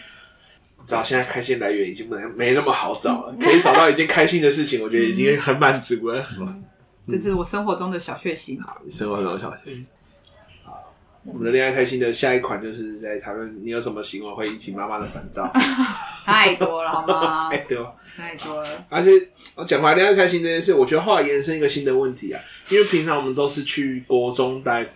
[0.86, 6.26] 找现在开心来源已经没没那么好找了， 可以找到一件开心的事情，我觉得已经很满足了。
[6.39, 6.63] 嗯，
[7.10, 8.62] 这是我生活中的小确幸。
[8.62, 9.86] 好，生活中的小确幸。
[10.63, 10.93] 好，
[11.24, 15.52] 我们的恋爱开心的下一款就是在讨论你有什么行为会引起妈妈的烦躁。
[16.26, 17.50] 太多了，好吗？
[17.52, 18.86] 太多，太多了。
[18.89, 19.10] 而且
[19.56, 24.88] 我讲回来恋爱开心这件事，我觉得后来延伸一个新的问题啊，因为平常我们都是去国中待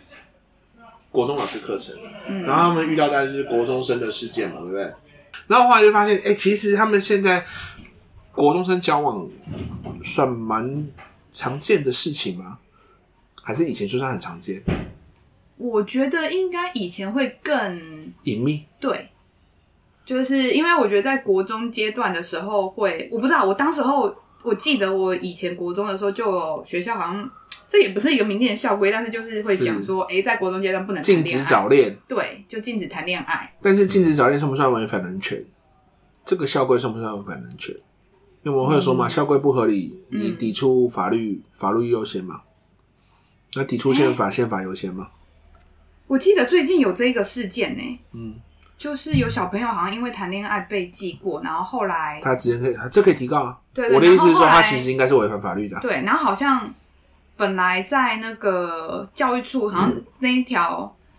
[1.11, 1.95] 国中老师课程，
[2.27, 4.91] 嗯，然后他们遇到的就是国中生的事件嘛，对不对？
[5.45, 7.45] 然后后来就发现，哎、欸，其实他们现在
[8.31, 9.29] 国中生交往
[10.03, 10.87] 算蛮
[11.31, 12.57] 常见的事情吗？
[13.43, 14.61] 还是以前就算很常见？
[15.57, 18.65] 我觉得应该以前会更隐秘。
[18.79, 19.09] 对，
[20.03, 27.31] 就是因为我觉得在国中阶段的时候会，我不知道，我当时候我记得我以前国中的时候就有学校好像。
[27.69, 33.53] 这也不是一个明定的校规，但是就是会讲说，哎是，在国中阶段不能禁止早恋，对，就禁止谈恋爱。
[33.61, 35.43] 但是禁止早恋算不算违反人权？
[36.25, 37.75] 这个校规算不算违反人权？
[38.43, 42.43] 因为我们会说嘛，嗯、校规不合理，你抵触法律，嗯、法律优先嘛？
[43.55, 45.09] 那抵触宪法，宪法优先吗？
[46.07, 48.35] 我记得最近有这个事件呢、欸，嗯，
[48.77, 53.59] 就是有小朋友好像因为谈恋爱被记过，然后后来他直接可以，这可以提告啊。
[53.93, 55.77] 我的意思是说，他其实应该是违反法律的。
[55.81, 56.73] 对，然后好像。
[57.37, 61.13] 本来在那个教育处，好像那一条、嗯、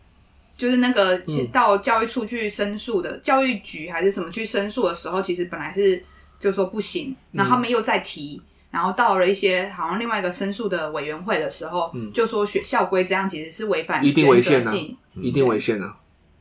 [0.56, 1.18] 就是那个
[1.52, 6.04] 到教育处去申诉的、嗯、教育局还是什么去申诉的时候，其实本来是
[6.40, 14.74] 就说不行，然后他们又再提，嗯、然后到了一些好像另外一个申诉的委员会的时候，嗯、就说学校规这样其实是违反一定违宪的，
[15.14, 15.90] 一定违宪的。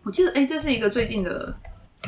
[0.03, 1.55] 我记得，哎、欸，这是一个最近的。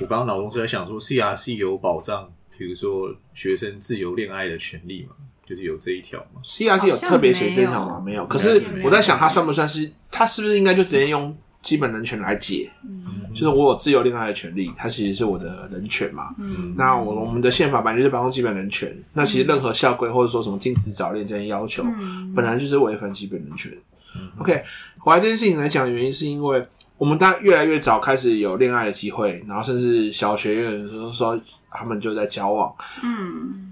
[0.02, 5.16] 我刚刚脑中是在想说，CRC 有保障，比如说学生自由恋爱的权利嘛，
[5.50, 6.40] 就是有这一条嘛。
[6.44, 8.00] CRC 有特别写这条吗？
[8.06, 8.28] 没有。
[8.28, 9.92] 可是我在想，它算不算是？
[10.12, 12.70] 它是不是应该就直接用基本人权来解？
[12.84, 16.36] 嗯，就是我有自由恋爱的权利，它其实是我的人权嘛。
[16.38, 18.96] 嗯，那我我们的宪法本来就是保障基本人权。
[19.14, 23.72] 那其实任何校规或者说什么禁止早恋这些要求，嗯、本来就是违反基本人权。
[24.16, 24.62] 嗯、OK，
[25.00, 26.64] 回来这件事情来讲的原因是因为。
[27.00, 32.76] 我们大家越来越早开始有恋爱的机会，然后甚至小学有人说说他们就在交往。
[33.02, 33.69] 嗯，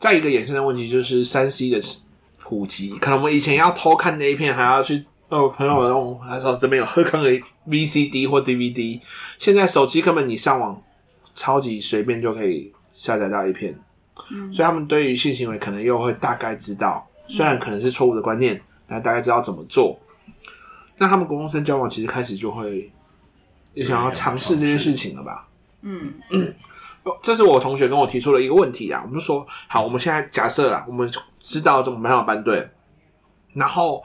[0.00, 1.78] 再一个衍生的问题就是三 C 的
[2.38, 7.30] 普及，可能我们以前要偷看那一片，还要去哦朋友用，还说这边有喝康的
[7.68, 9.00] VCD 或 DVD，
[9.38, 10.82] 现在手机根本你上网
[11.34, 13.78] 超级随便就可以下载到一片。
[14.30, 19.98] 嗯，所以他们对于性行为可能又会大概知道，虽然可能是错误的观念，但大概知道怎么做。
[20.98, 22.90] 那他们国中生交往，其实开始就会
[23.74, 25.46] 也想要尝试这件事情了吧？
[25.82, 26.54] 嗯嗯，
[27.22, 29.00] 这是我同学跟我提出了一个问题啊。
[29.04, 31.10] 我们就说，好，我们现在假设啊，我们
[31.42, 32.68] 知道这种没有班队，
[33.54, 34.02] 然后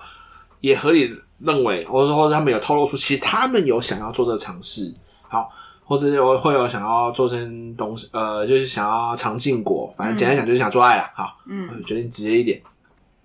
[0.62, 4.94] 也合理认为，或者说或者他们有透露出，其实他们有想要做这个尝试，
[5.28, 5.50] 好，
[5.84, 11.12] 或者有会有想要做成东西，呃，就是想要尝禁果，反正简单讲就是想做爱了。
[11.14, 12.62] 好，嗯，决定直接一点，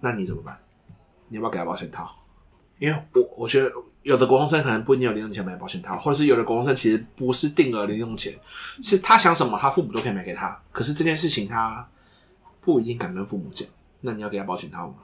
[0.00, 0.58] 那你怎么办？
[1.28, 2.10] 你要不要给他保险套？
[2.80, 3.70] 因为我我觉得
[4.02, 8.34] 有的国中生可能不一定有零用钱买保险套，或者是有的国中生其实不是定额零用钱，
[8.82, 11.86] 是他想什么他父母都可以买给他，可是这件事情他
[12.62, 13.68] 不一定敢跟父母讲，
[14.00, 14.94] 那你要给他保险套吗？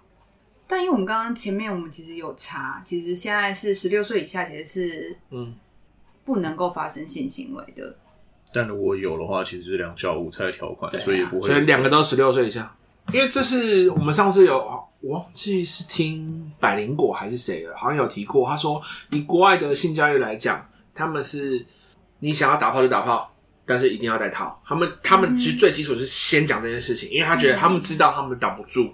[0.67, 5.55] 但因为我们刚刚前面我们其实有查，其实现在是十六岁以下其实是嗯
[6.25, 7.95] 不能够发生性行为的，嗯、
[8.55, 12.75] 但如果有的话，其实是两小无猜条款，啊、所以也不会，所以两个都十六岁以下。
[13.13, 18.49] 因为这是我们上次有，我忘记是听百灵果还是谁了，好像有提过。
[18.49, 21.65] 他说，以国外的性教育来讲，他们是
[22.19, 23.33] 你想要打炮就打炮，
[23.65, 24.61] 但是一定要带套。
[24.67, 28.93] 他们他们其实最基础是先讲这件事情，因为他觉得他们知道他们挡不住。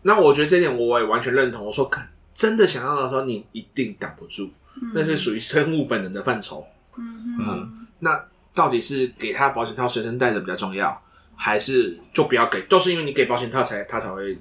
[0.00, 1.66] 那我觉得这点我也完全认同。
[1.66, 1.90] 我说，
[2.32, 4.48] 真的想要的时候，你一定挡不住，
[4.94, 6.66] 那是属于生物本能的范畴。
[6.96, 10.98] 嗯嗯，那到底是给他保险套随身带着比较重要？
[11.34, 14.38] 还是就不要给，都是因为你给保险套才他才会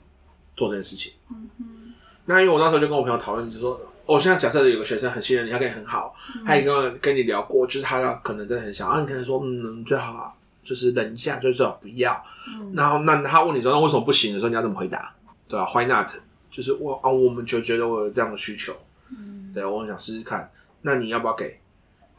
[0.61, 1.13] 做这件事情。
[1.29, 1.65] 嗯哼。
[2.25, 10.31] 那因为我那时候就跟我朋友讨论，就说，我现在假设有个学生很信任你，他跟你很好，嗯、他也跟跟你聊过，就是他可能真的很想啊，你可能说，嗯，最好啊
[10.63, 12.23] 就是忍一下，就是最好不要。
[12.47, 12.73] 嗯。
[12.75, 15.13] 然后那他问你说，那为什么不行的时候，你要怎么回答？
[15.47, 16.09] 对吧、啊？Why not？
[16.51, 18.73] 就是我啊，我们就觉得我有这样的需求。
[19.09, 19.51] 嗯。
[19.53, 20.49] 对，我很想试试看。
[20.81, 21.59] 那你要不要给？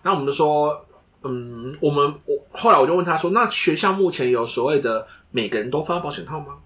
[0.02, 0.84] 那我们就说。
[1.24, 6.56] 嗯，我们我后来我就问他说：“那学校目前有所谓的每个人都发保险套吗？”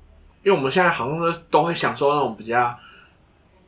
[0.46, 2.72] 因为我们现在好像都都会想说那种比较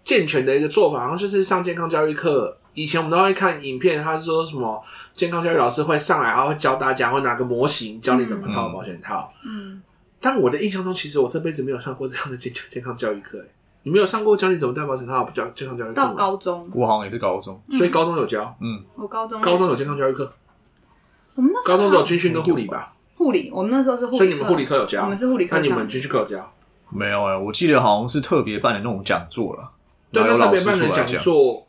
[0.04, 2.56] 健全的一个做法，好像就是上健康教育课。
[2.72, 4.80] 以前我们都会看影片，他说什么
[5.12, 9.28] 健康教育老师会上来，然后会教大家，会拿个模型教你怎么套保险套。
[9.44, 9.82] 嗯，
[10.20, 13.38] 但我的印象中，其实我这辈子没有上过这样的健健康教育课。
[13.38, 13.50] 诶，
[13.82, 15.94] 你没有上过教你怎么戴保险套教健康教育课？
[15.94, 18.56] 到高中，我好像也是高中，所以高中有教。
[18.60, 20.32] 嗯，我高中高中有健康教育课。
[21.34, 22.94] 我们那时候高中只有军训跟护理吧？
[23.16, 25.02] 护理，我们那时候是护理，所以你们护理课有教？
[25.02, 26.52] 我们是护理课，那你们军训课有教？
[26.90, 29.70] 没有哎、欸，我记得好像是特别办的那种讲座了。
[30.12, 31.66] 对，那特别办的讲座，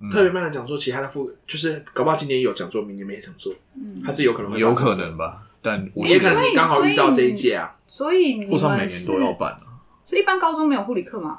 [0.00, 5.42] 嗯、特别办的讲座，其他的副就是搞不好今年有讲座，明年没讲座，嗯，还是有可能会，有可能吧？
[5.62, 9.62] 但我也可能你刚好遇到这一届啊，所以你们是每年都要办啊。
[10.06, 11.38] 所以一般高中没有护理课吗？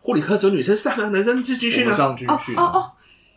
[0.00, 2.90] 护理课只有女生上啊，男生是军训啊，上军训哦哦。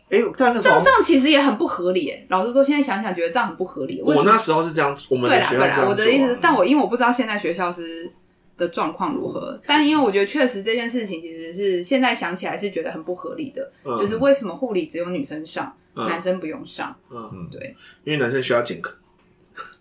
[0.08, 2.08] 哎，这样这样其实也很不合理。
[2.10, 4.00] 哎，老实说，现在想想觉得这样很不合理。
[4.00, 5.88] 我那时候是这样，我们的学校是这样做。
[5.88, 8.10] 我的意思是，但我因为我不知道现在学校是
[8.56, 16.96] 的状况如何，但因为我觉得确实这件事情其实是现在想起来是觉得很不合理的，就是为什么护理只有女生上，男生不用上？
[17.10, 18.96] 嗯，对，因为男生需要减课。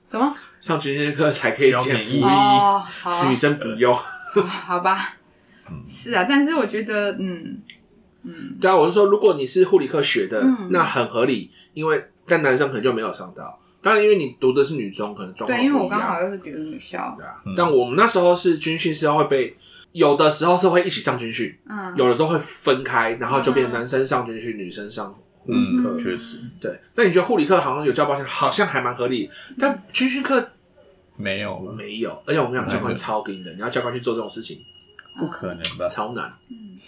[0.06, 0.36] 什么？
[0.62, 3.94] 上军训课才可以减一，哦，好，女生不用。
[4.46, 5.18] 好吧，
[5.88, 7.62] 是啊，但是我觉得，嗯。
[8.28, 13.60] 嗯，对啊，我是说，如果你是护理课学的，嗯、那很合理，因为但男生可能就没有上到。
[13.86, 15.64] 当然，因为你读的是女中，可能状况不一样。
[15.64, 17.14] 对，因为我刚好又是读女校。
[17.16, 19.56] 对啊，嗯、但我们那时候是军训是要会被，
[19.92, 25.96] 有的时候是会一起上军训，嗯，有的时候会分开，然后就变成男生上军训，嗯、女生上护理课。
[26.00, 26.80] 确、嗯、实，对。
[26.96, 30.50] 那你觉得护理课好像有教保险，好像还蛮合理，但军训课
[31.16, 32.20] 没有，没有。
[32.26, 34.58] 而且我们讲教官超硬的，你要教官去做这种事情，
[35.20, 35.88] 不可能吧？
[35.88, 36.34] 超难。
[36.50, 36.80] 嗯。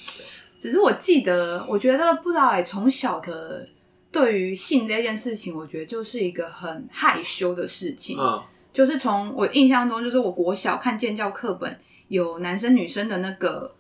[0.60, 3.69] 只是我记得，我觉得不知道哎、欸，从小的
[4.12, 8.17] 对于性这件事情，我觉得就是一个很害羞的事情。
[8.20, 8.41] 嗯，
[8.74, 13.76] 就是从我印象中，就是我国小看建教课本，有男生女生的那个，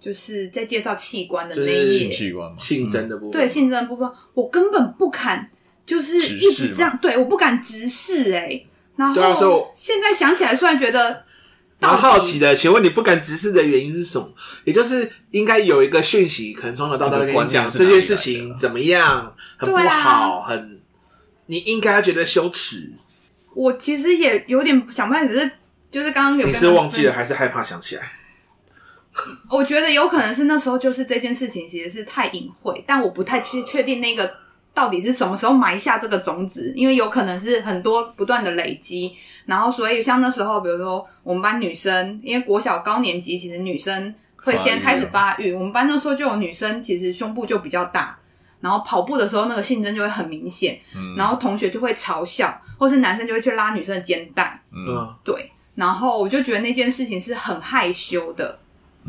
[0.00, 5.50] 就是在介绍器官的那一页，器官性征的部分，对性征的部分，我根本不敢，
[5.86, 8.66] 就是一直这样，对，我不敢直视哎、欸。
[8.96, 11.24] 然后现在想起来，虽然觉得
[11.80, 14.28] 蛮好奇的，请问你不敢直视的原因是什么？
[14.64, 20.80] 也就是应该有一个讯息，可能从小到大跟你讲这件事情怎么样，很不好，很
[21.46, 22.92] 你应该要觉得羞耻。
[23.54, 25.50] 我其实也有点想不开，只是
[25.90, 28.12] 就是刚刚有你是忘记了还是害怕想起来？
[29.50, 34.47] 我觉得有可能是那时候就是这件事情其实是太隐晦，但我不太确确定那个。
[34.78, 36.72] 到底是什么时候埋下这个种子？
[36.76, 39.12] 因为有可能是很多不断的累积，
[39.44, 48.16] 然后所以像那时候，比如说我们班女生，因为国小高年级其实女生会先开始发育，我们班那时候就有女生其实胸部就比较大，
[48.60, 58.60] 然后跑步的时候那个性征就会很明显，嗯，然后同学就会嘲笑，或是男生就会去拉女生的肩带，嗯，对，然后我就觉得那件事情是很害羞的，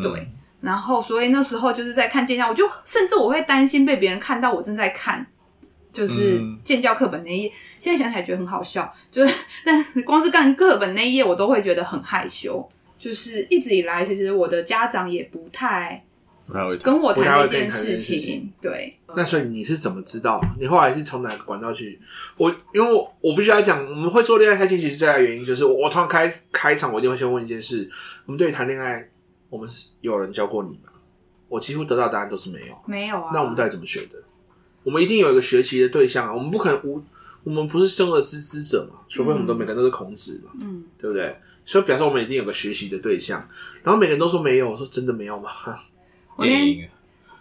[0.01, 5.27] 对，嗯，然后所以那时候就是在看见下，我就甚至我会担心被别人看到我正在看。
[5.91, 8.93] 就是建教课本那一页，现在想起来觉得很好笑。
[9.09, 9.33] 就是，
[9.65, 12.67] 但光是干课本那一页，我都会觉得很害羞。
[12.99, 16.03] 就是一直以来，其实我的家长也不太
[16.83, 18.51] 跟我谈这件事情。
[18.61, 18.95] 对。
[19.15, 20.39] 那所以你是怎么知道？
[20.59, 21.99] 你后来是从哪个管道去？
[22.37, 27.89] 我因为我我必须要讲，我们会做恋爱开其实最大的原因就是我，我突然开开场，我一定会先问一件事：
[28.25, 29.09] 我们对于谈恋爱，
[29.49, 30.91] 我们是有人教过你吗？
[31.47, 33.31] 我几乎得到答案都是没有，没有啊。
[33.33, 34.21] 那我们到底怎么学的？
[34.83, 36.33] 我们一定有一个学习的对象啊！
[36.33, 37.03] 我们不可能无，
[37.43, 41.35] 我们不是生而知之者嘛，除非我们都每个人都是孔子嘛，嗯，对不对？
[41.65, 43.45] 所以表示我们一定有个学习的对象。
[43.83, 45.51] 然后每个人都说没有，我说真的没有吗？
[46.39, 46.87] 电影，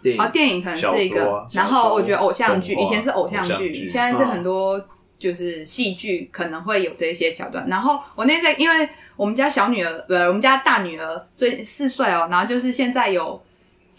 [0.01, 1.47] 电影啊，电影可能是一个。
[1.53, 4.79] 然后我觉得偶像剧以前是偶像剧，现在是很多
[5.17, 7.67] 就是戏剧可能会有这些桥段。
[7.69, 13.41] 然后我那天在，因为我们家小女儿，不，我们家大女儿最四岁哦，然后就是现在有。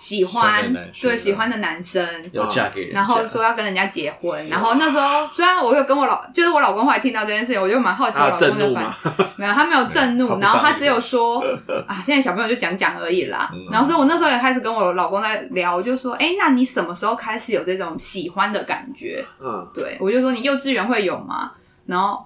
[0.00, 9.26] 喜欢对喜欢的男生要嫁给人，然后说要跟人家结婚，然后那时候虽然我有跟我老，就是我老公后来听到这件事情，我就蛮好奇我老公的反应。
[9.36, 11.44] 没有，他没有震怒， 然后他只有说
[11.86, 13.52] 啊，现在小朋友就讲讲而已啦。
[13.70, 19.22] 然后所以我那时候也开始跟我老公在聊，我就说，哎，那你什么时候开始有这种喜欢的感觉？
[19.38, 21.52] 嗯，对，我就说你幼稚园会有吗？
[21.84, 22.24] 然后，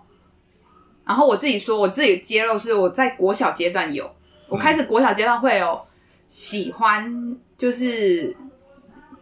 [1.05, 4.09] 然后我自己说，我自己揭露是我在国小阶段有，
[4.49, 5.85] 我开始国小阶段会有
[6.29, 7.37] 喜欢。
[7.57, 8.37] 就是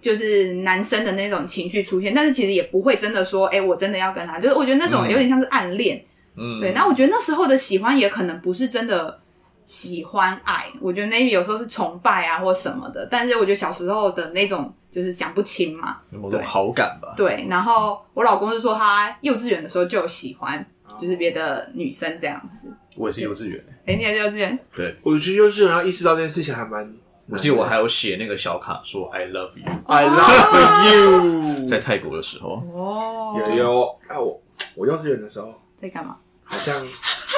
[0.01, 4.41] 就是男生的那种情绪出现，但是其实也不会真的说，哎、欸，我真的要跟他。
[4.41, 6.05] 就是我觉得那种有点像是暗恋，
[6.37, 6.73] 嗯，对。
[6.73, 9.21] 那我觉得那时候的喜欢也可能不是真的
[9.65, 13.07] 喜欢爱，我觉得 maybe 有时候是崇拜啊或什么的。
[13.09, 17.15] 但是我觉得小时候的那种就是讲不清嘛，某种好感吧。
[17.17, 17.47] 对。
[17.49, 20.67] 然后我老公是说他幼稚园的时候就有喜欢，
[20.99, 22.75] 就是别的女生这样子。
[22.97, 24.59] 我也是幼稚园，哎、欸，你也是幼稚园？
[24.75, 26.93] 对，我觉得幼稚园要意识到这件事情还蛮。
[27.29, 32.63] 我记得我还有写那个小卡说 I love you，I love you，在泰国的时候。
[32.75, 34.41] 哦，有有啊，我
[34.77, 35.55] 我幼稚园的时候。
[35.77, 36.17] 在干嘛？
[36.53, 36.87] 好像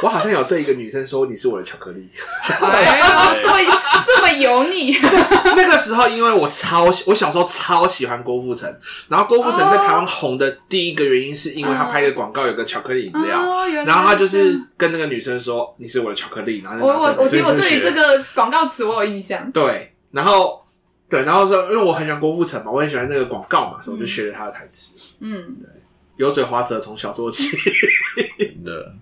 [0.03, 2.11] 我好像有对一个女生说，你是我的巧克力，
[2.61, 3.57] 哎呀，这么
[4.05, 4.98] 这么油腻。
[5.57, 8.68] 那个时候，因为我超我小时候超喜欢郭富城，
[9.09, 20.61] 然后郭富城在台湾红的第一个原因是因为他拍的广告有个巧克力饮料，哦、然后他就是跟那个女生说，你是我的巧克力，然后我我我觉得我对于这个广告词我有印象，对，然后
[21.09, 25.68] 对，然后说因为我很喜欢郭富城嘛，我很喜欢那个广告嘛，所以我就学了他的台词，嗯，对，
[26.16, 27.57] 油嘴滑舌从小做起，
[28.38, 28.92] 真的。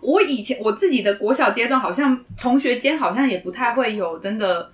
[0.00, 4.70] 我以前我自己的国小阶段，好像同学间好像也不太会有真的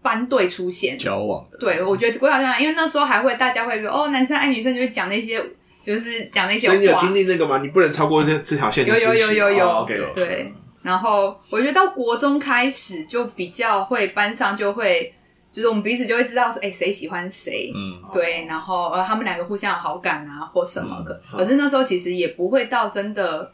[0.00, 1.58] 班队出现交往的。
[1.58, 5.38] 对，我觉得国小阶段，因为那时候还会大家会说哦，男生爱女生就会讲那些，
[5.84, 6.74] 就是讲那些话。
[6.74, 7.58] 所以你有经历那个吗？
[7.58, 8.86] 你不能超过这这条线。
[8.86, 9.68] 有有有有有。
[9.68, 10.00] Oh, OK。
[10.14, 10.52] 对。
[10.82, 15.14] 然后我觉得到国中开始就比较会班上就会，
[15.52, 17.70] 就是我们彼此就会知道说，哎，谁喜欢谁。
[17.74, 18.02] 嗯。
[18.12, 21.20] 对，然后呃，他们两个互相有好感啊，或什么的。
[21.32, 21.38] 嗯。
[21.38, 23.52] 可是那时候其实也不会到真的。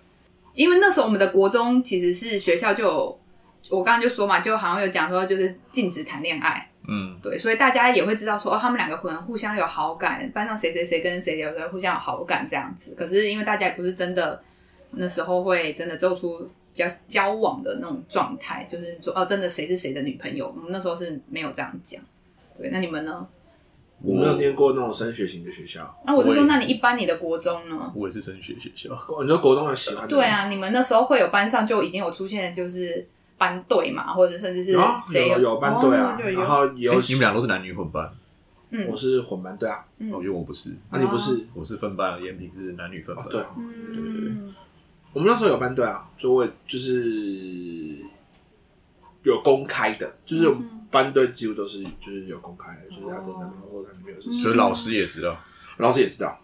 [0.55, 3.21] 因为那时候我们的国中其实是学校就有，
[3.71, 12.95] 我刚刚就说嘛，就好像有讲说就是禁止谈恋爱，嗯，对，所以大家也会知道说哦，他们两个可能互相有好感，班上谁谁谁跟谁有的互相有好感这样子。
[12.95, 14.43] 可是因为大家也不是真的
[14.91, 16.39] 那时候会真的做出
[16.75, 22.03] 比较交往的那种状态，就是说哦，真的谁是谁的女朋友，我们那时候是没有这样讲。
[22.59, 23.27] 对，那你们呢？
[24.01, 26.03] 我没有念过那种升学型的学校。
[26.07, 27.93] 那我就说，那你一般你的国中呢？
[27.95, 28.91] 我也是升学学校。
[29.23, 30.09] 你说国中有喜欢的？
[30.09, 34.79] 对啊，你们那时候会有班上就已经有出现，就是班队嘛，或者甚至是
[35.11, 36.19] 谁有有班队啊？
[36.37, 38.09] 然后有你们俩都是男女混班。
[38.71, 39.85] 嗯，我是混班队啊。
[39.99, 40.77] 嗯，因为我不是。
[40.91, 41.47] 那你不是？
[41.55, 43.25] 我是分班，延平是男女分班。
[43.29, 44.33] 对，对对对。
[45.15, 47.97] 我们那时候有班队啊，就会就是
[49.23, 50.55] 有公开的，就是
[50.91, 55.39] 班队几乎都是就是有公开的，就是他的男朋友或者男朋友是，所以老师也知道，
[55.79, 56.39] 老师也知道，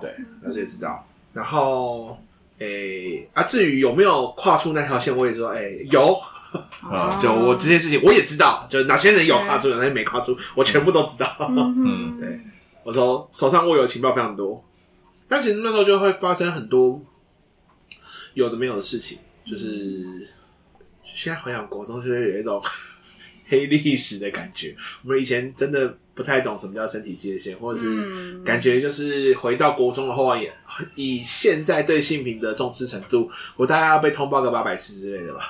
[0.00, 1.06] 对，老师也知道。
[1.32, 2.18] 然后，
[2.58, 6.20] 诶啊，至于有没有跨出那条线，我也说，诶有。
[6.82, 11.28] 啊， 就我这件事情我也知道，就哪些人有跨出，哪些人没跨出，我全部都知道。
[11.48, 12.40] 嗯， 对，
[12.82, 14.64] 我说手上握有情报非常多，
[15.28, 17.00] 但其实那时候就会发生很多
[18.34, 20.28] 有的没有的事情，就是。
[21.12, 22.62] 现在回想国中，就会有一种
[23.50, 24.74] 黑历史的感觉。
[25.04, 30.50] 我们以前真的不太懂什么叫身体界限，或者是感觉就是回到国中的话，也
[30.94, 35.42] 以现在对性平的重视程度，我大概要被通报个八百次之类的吧。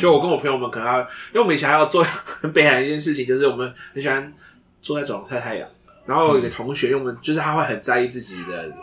[0.00, 4.32] 就我跟我朋友们可能要，因为我们以前还要做很悲惨一件事情，就是我们很喜欢
[4.80, 5.68] 坐在走廊晒太阳。
[6.06, 8.74] 然后有一个同学，因为我们就是他会很在意自己的，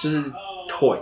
[0.00, 0.20] 就是
[0.68, 0.98] 腿，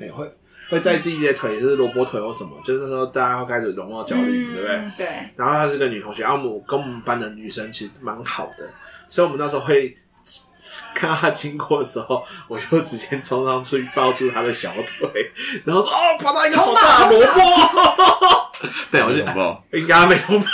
[0.00, 0.28] 哎会。
[0.70, 4.90] 会在意自己的腿，就是萝卜腿或什么，就是那时候大家会开始容貌焦虑，嗯、对不对？
[4.98, 5.06] 对。
[5.36, 8.68] 然后她是个女同学，然后我跟我们班的女生其实蛮好的，
[9.08, 9.96] 所以我们那时候会
[10.94, 15.08] 看到她经过的时候，我就直接冲上去抱住她的小腿，
[15.64, 17.40] 然后说：“哦，跑到一个好大的萝卜。
[18.90, 20.48] ”对，我就应该没通报。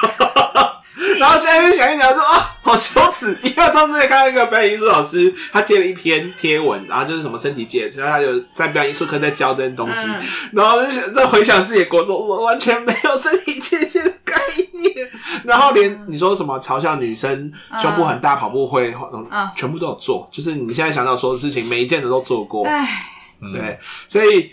[1.18, 3.38] 然后现在就想一想说啊，好羞耻！
[3.42, 14.36] 因为上次看到一个表演艺术老师，他贴了一篇贴文，然后就是什么身体界，然后他就在表演艺术课在教这些东西，嗯、然后就想在回想自己的国中，我完全没有身体界限的概
[14.72, 15.10] 念，
[15.44, 23.06] 然后连你说什么嘲笑女生胸部很大跑步会，嗯，全部都有做，就是你现在想到说的事情，每一件的都做过，唉
[23.52, 24.50] 对，所以。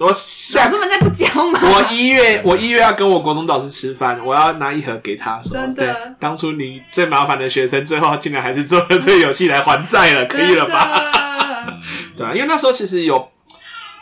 [0.00, 1.60] 我下老师们在不教吗？
[1.62, 11.76] 我一月我一月要跟我国中导师吃饭，我要拿一盒给他说，真的对，当初你最麻烦的学生，最后竟然还是做了这个游戏来还债了，可以了吧？
[12.16, 13.30] 对啊，因为那时候其实有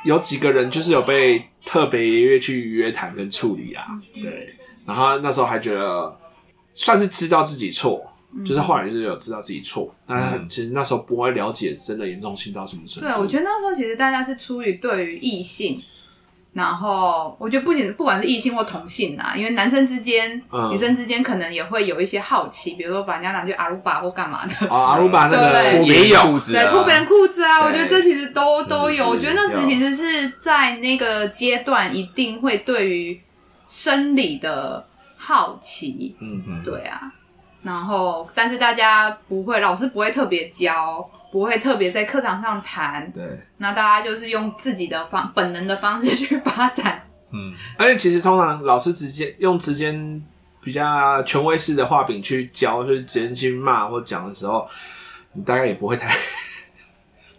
[0.05, 3.85] 有几个人就是有被特别约去约谈跟处理啊，
[4.23, 4.55] 对，
[4.87, 6.17] 然后那时候还觉得
[6.75, 8.01] 算是知道自己错，
[8.45, 13.09] 就是后来就是有知道自己错，但其实那时候不会了解真的严重性到什么程度。
[13.09, 15.81] 对，我觉得那时候其实大家是出于对于异性，
[16.53, 24.55] 然后我觉得不仅不管是异性或同性啊，因为男生之间、女生之间可能也会有一些好奇，比如说把人家拿去阿鲁巴或干嘛的。
[24.69, 29.09] 哦，阿鲁巴那个也有，对，脱别人裤子啊，我觉得这其实都都有。
[29.09, 33.19] 我觉得那时其实是在那个阶段一定会对于
[33.67, 34.85] 生理的
[35.17, 36.15] 好奇。
[36.21, 37.11] 嗯嗯，对啊。
[37.69, 43.13] 然后，但是大家不会，老师不会特别教，不会特别在课堂上谈。
[43.13, 43.23] 对，
[43.59, 47.03] 那大家就是用自己的方本能的方式去发展。
[47.31, 49.95] 嗯，而且其实通常老师直接用直接
[50.63, 54.67] 比较权威式的画饼去教，就是直接去骂或讲的时候，
[55.35, 56.09] 你大概也不会太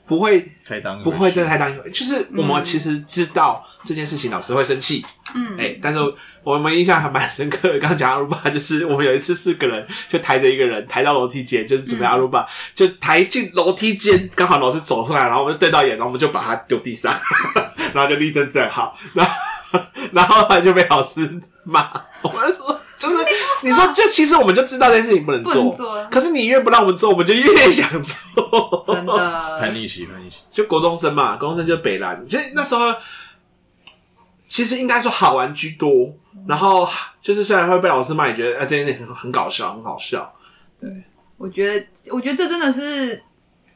[0.09, 1.89] 不会太当不会真的太当一回。
[1.89, 5.05] 就是我们其实知道这件事情，老师会生气。
[5.33, 5.99] 嗯，哎、欸，但是。
[6.41, 17.13] 我们印象还蛮深刻的，刚讲阿鲁巴， 就是我们有一次四个人就抬着一个人抬到楼梯间，就是准备阿鲁巴，嗯、就抬进楼梯间，刚好老师走出来，然后我们就对到眼，然后我们就把他丢地上，
[17.93, 19.31] 然后就立正站好，然后
[20.13, 21.29] 然后他就被老师
[21.65, 21.91] 骂。
[22.21, 22.78] 我们说，就是
[23.63, 29.13] 你说，就其实我们就知道这件事情不能做，不能做，可是你越不让我们做，我们就越想做，真的
[29.59, 32.93] 叛逆期，叛逆期，就国中生嘛，国中生就是北烂，所以那时候
[34.47, 36.13] 其实应该说好玩居多。
[36.47, 36.87] 然后
[37.21, 40.33] 就是虽然会被老师骂，也觉得啊这件事情很很搞笑，很好笑。
[40.79, 40.89] 对，
[41.37, 43.21] 我觉得我觉得这真的是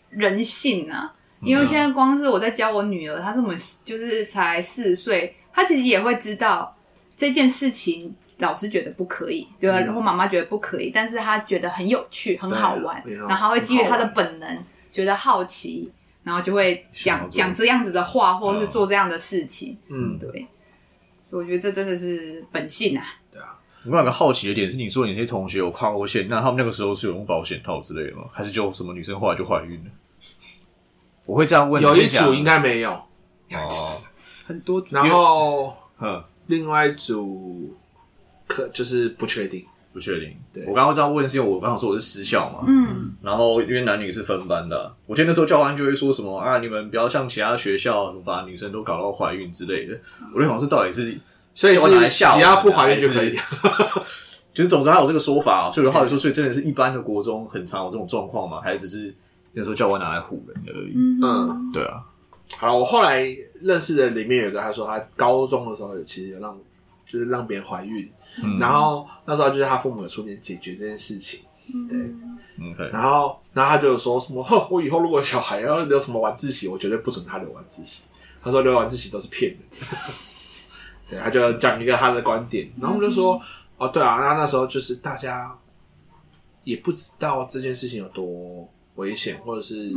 [0.09, 1.13] 人性啊！
[1.41, 3.53] 因为现在光是我在教我女儿，她这么
[3.83, 6.73] 就是才四岁，她其实也会知道
[7.17, 9.79] 这件事情，老师觉得不可以，对吧？
[9.79, 15.91] 然后妈妈觉得不可以，但是他觉得很有趣，很好玩，然后会基于他的本能，觉得好奇，
[16.23, 19.77] 然后就会讲讲这样子的话，或者是做这样的事情。
[19.87, 20.47] 嗯，对。
[21.23, 23.03] 所以我觉得这真的是本性啊！
[23.31, 28.23] 对啊，我有两个好奇的点是，你说你那些同学有跨过线，那他们那个时候是有用保险套之类的吗？
[28.33, 29.91] 还是就什么女生后来就怀孕了？
[31.25, 31.81] 我会这样问。
[31.81, 33.69] 有一组应该没有哦，
[34.45, 34.87] 很多组。
[34.91, 37.73] 然后，嗯，另外一组
[38.47, 39.65] 可就是不确定。
[39.93, 49.95] 不确定，对，我刚刚这样问是因为我刚刚说我是私校嘛，嗯，然后因为男女是分班的，啊，我记得那时候教官就会说什么啊，你们不要像其他学校把女生都搞到怀孕之类的，
[50.33, 51.15] 我就想是到底是，
[51.53, 53.37] 所以是只要不怀孕就可以，
[54.51, 59.13] 就是总之还有这个说法，啊所以我后来说，所以真的是一般的国中很常有这种状况嘛，还是只是
[59.53, 62.01] 那时候教官拿来唬人而已，嗯，对啊，
[62.57, 63.23] 好了，我后来
[63.59, 66.57] 认识的里面有个他说他高中的时候有其实有让
[67.05, 68.09] 就是让别人怀孕。
[68.41, 71.41] 嗯、然后那时候就是他父母出面解决这件事情，
[71.89, 71.97] 对，
[72.57, 78.03] 嗯，然后然后他就说什么，呵， 我以后如果小孩要留什么晚自习，我绝对不准他留晚自习。
[78.41, 79.59] 他说留晚自习都是骗人。
[79.69, 79.77] 的，
[81.09, 82.69] 对，他就讲一个他的观点。
[82.79, 83.41] 然后我们就说，
[83.77, 85.55] 哦，对啊，那那时候就是大家
[86.65, 89.91] 也不知道这件事情有多危险，或者是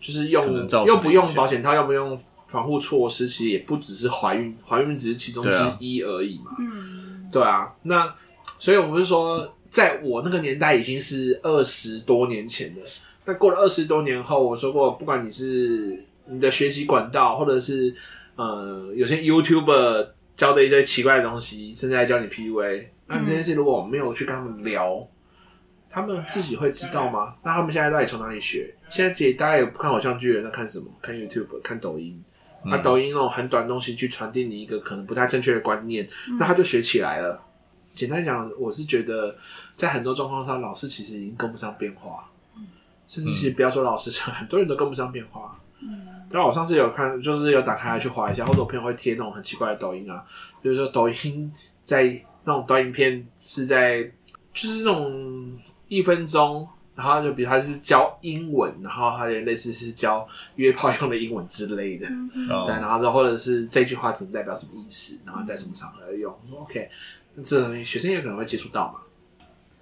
[0.00, 6.56] 就是用又不用保险套，又不用防护措施，其实也不只是怀孕，怀孕只是其中之一而已嘛。
[6.58, 8.14] 嗯，对啊，那
[8.58, 12.82] 所以我们是说，在我那个年代已经是二十多年前了。
[13.24, 17.94] 那过了二十多年后，我说过，不管你是你的学习管道，或者是
[18.34, 25.06] 呃，有些 YouTuber 教的一些奇怪的东西，甚至还教你 PUA，那这件事如果我没有去跟他们聊，
[25.90, 27.34] 他们自己会知道吗？
[27.44, 28.74] 那他们现在到底从哪里学？
[28.88, 30.86] 现在其实大家也不看偶像剧，了，那看什么？
[31.02, 32.22] 看 YouTube，看抖音。
[32.64, 36.08] 那抖音那种很短的东西去传递你一个可能不太正确的观念，
[36.38, 37.42] 那他就学起来了。
[37.92, 39.36] 简单讲，我是觉得
[39.76, 42.26] 在很多状况上，老师其实已经跟不上变化。
[43.08, 45.58] 甚至是不要说老师，很多人都跟不上变化。
[45.80, 50.24] 嗯，然后我上次有看，就是有打开来去划一下，或者我朋友会贴那种很奇怪的抖音啊，
[50.62, 51.52] 比如说抖音
[51.82, 52.04] 在
[52.44, 54.04] 那种短影片是在，
[54.54, 55.58] 就是那种
[55.88, 56.68] 一分钟，
[57.00, 66.30] 然后就比如他是教英文，然后他也类似是教约炮用的英文之类的，嗯嗯对，然后或者是这句话可能代表什么意思，然后在什么场合用。
[66.50, 66.90] 说 OK，
[67.46, 69.00] 这东西学生也可能会接触到嘛。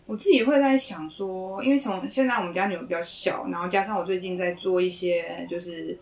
[0.07, 5.99] 我自己会在想说，因为从现在我们家女儿比较小，然后加上我最近在做一些就是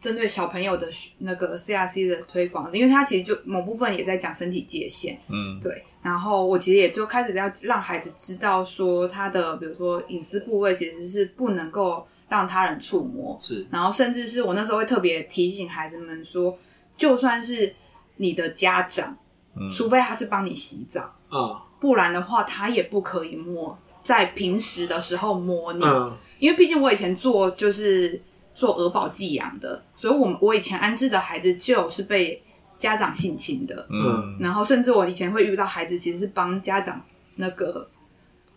[0.00, 0.88] 针对小朋友的
[1.18, 5.84] 那个 CRC 的推广，因为他其实就某部分也在讲身体界限，嗯，对。
[6.06, 13.66] 然后我其实也就开始要让孩子知道说，他的比如说隐私部位其实是不能够让他人触摸，是。
[13.72, 16.56] 然后甚至是我那时候会特别提醒孩子们说，
[16.96, 17.74] 就算是
[18.18, 19.16] 你的家长，
[19.56, 21.60] 嗯，除非他是帮你洗澡，嗯。
[21.80, 28.22] 不然的话，他也不可以摸，在平时的时候摸你，嗯、因为毕竟我以前做就是
[28.54, 32.42] 做儿保寄养的，所以我我以前安置的孩子就是被
[32.78, 37.00] 家长性侵的，嗯，然后甚至我以前会遇到孩子其实是帮家长
[37.36, 37.88] 那个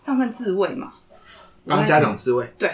[0.02, 0.94] 上份自慰嘛，
[1.66, 2.72] 帮家长自慰，对，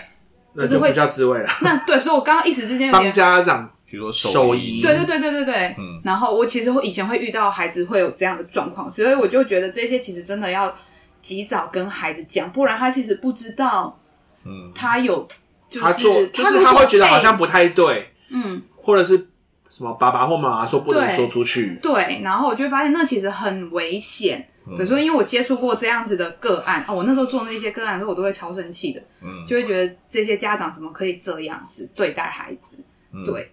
[0.54, 3.72] 那就不叫自慰了，那对，所以我刚刚一时之间 帮家长。
[3.88, 10.76] 比如说兽医，对对对对对对，嗯，然后我其实会以前会遇到孩子会有这样的状况，所以我就觉得这些其实真的要
[11.22, 13.98] 及早跟孩子讲，不然他其实不知道，
[14.44, 15.26] 嗯，他有，
[15.70, 19.30] 就是、他做就是他会觉得好像不太对，嗯，或者是
[19.70, 33.52] 什么爸爸或妈妈说不能说出去，对，对，然后我就会发现那其实很危险，比如说因为我接触过这样子的个案，哦，我那时候做那些个案的时候，我都会超生气的，嗯，就会觉得这些家长怎么可以这样子对待孩子，嗯、对。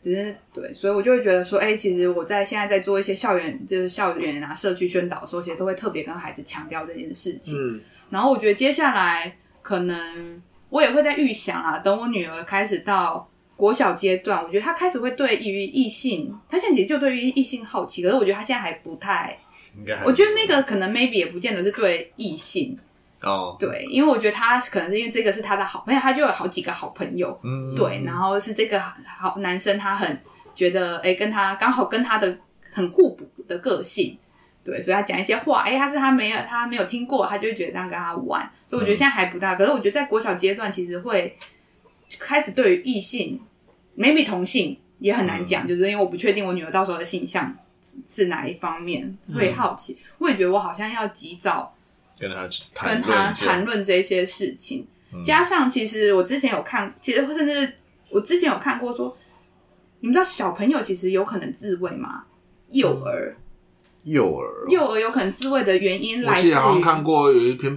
[0.00, 7.56] 只是对，所以我就会觉得说，哎、欸，其实我在现在在做一些校园，就是校园啊、社区宣导的时候，其实都会特别跟孩子强调这件事情。
[7.58, 7.80] 嗯，
[8.10, 13.26] 然后我觉得接下来可能我也会在预想啊，等我女儿开始到
[13.56, 19.38] 国小阶段，我觉得他开始会对于异性，他现在其实就对于异性好奇，可是我觉得他现在还不太，
[19.76, 22.78] 应该，我觉得那个可能 maybe 也不见得是对异性。
[23.22, 23.58] 哦，oh.
[23.58, 27.76] 对，因为我觉得他可能是因为这个是他的好朋友，他就有好几个好朋友，嗯、mm，hmm.
[27.76, 28.78] 对，然后是这个
[29.18, 30.20] 好男生，他很
[30.54, 32.36] 觉得，哎，跟他刚好跟他的
[32.70, 34.18] 很互补的个性，
[34.62, 41.34] 对，所以他讲一些话，哎，他是他没有他没有听过，他就会觉得这样跟他玩，所以我觉得现在还不大，可是我觉得在国小阶段其实会
[42.18, 43.40] 开始对于异性
[43.96, 45.80] ，maybe 同性也很难讲，mm hmm.
[45.80, 47.56] 就是因为我不确定我女儿到时候的性向
[48.08, 50.16] 是哪一方面，会好奇，mm hmm.
[50.18, 51.74] 我也觉得我好像要及早。
[52.16, 52.48] 跟他
[52.80, 57.74] 跟他谈论这些事情，嗯、加上其实我之前有看，其实甚至
[58.08, 59.16] 我之前有看过说，
[59.98, 62.24] 你们知道小朋友其实有可能自慰吗？
[62.68, 63.36] 幼儿，
[64.04, 67.76] 幼儿，幼儿有可能自慰的原因来自于，我记得好像看过有一篇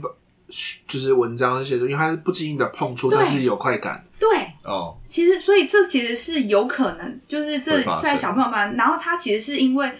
[0.87, 4.29] 就是文章写的，因为他是不经意的碰触，但是有快感，对，
[4.63, 9.91] 哦，其实所以这其实是有可能，就是这在小朋友班，然后他其实是因为。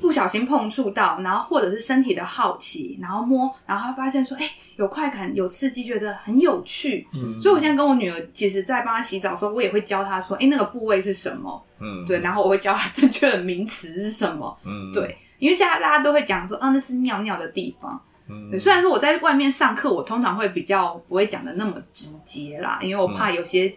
[0.00, 7.04] 不小心碰触到，然后或者是身体的好奇，然后摸，然后他发现说，哎、欸，有快感，有刺激，觉得很有趣。
[7.12, 11.66] 嗯，所以我现在跟我女儿，其实，在帮她洗澡的时候，我也会教她说，哎、欸，那个部位是什么？
[11.80, 14.56] 嗯，对，然后我会教她正确的名词是什么？
[14.64, 18.00] 嗯，对，因为现在大家都会讲说，啊，那是尿尿的地方。
[18.28, 23.74] 嗯，对，虽然说我在外面上课，我通常会比较不会讲的那么直接啦，因为我怕有些。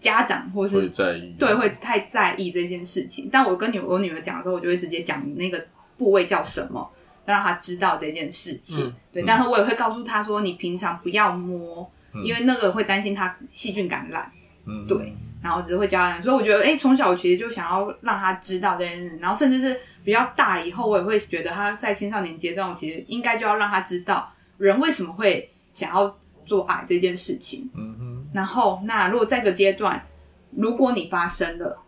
[0.00, 3.28] 家长或是在意，对，会太在意这件事情。
[3.32, 6.88] 但我跟女我女儿讲的时候，我就会直接讲你那个部位叫什么，
[7.26, 8.86] 让她知道这件事情。
[8.86, 14.30] 嗯、对，但是我也会告诉她说，你平常不要摸，嗯、因为那个会担心她细菌感染。
[14.66, 15.12] 嗯，对。
[15.42, 19.16] 然后只是会教人，所以我觉得，哎、欸，从小我其实就想要让他知道这件事。
[19.20, 27.70] 然后甚至是比较大以后，我也会觉得他在青少年阶段，我其实应该就要让他知道人为什么会想要做爱这件事情。
[27.74, 28.28] 嗯哼。
[28.34, 30.04] 然后，那如果这个阶段，
[30.50, 31.78] 如果你发生了，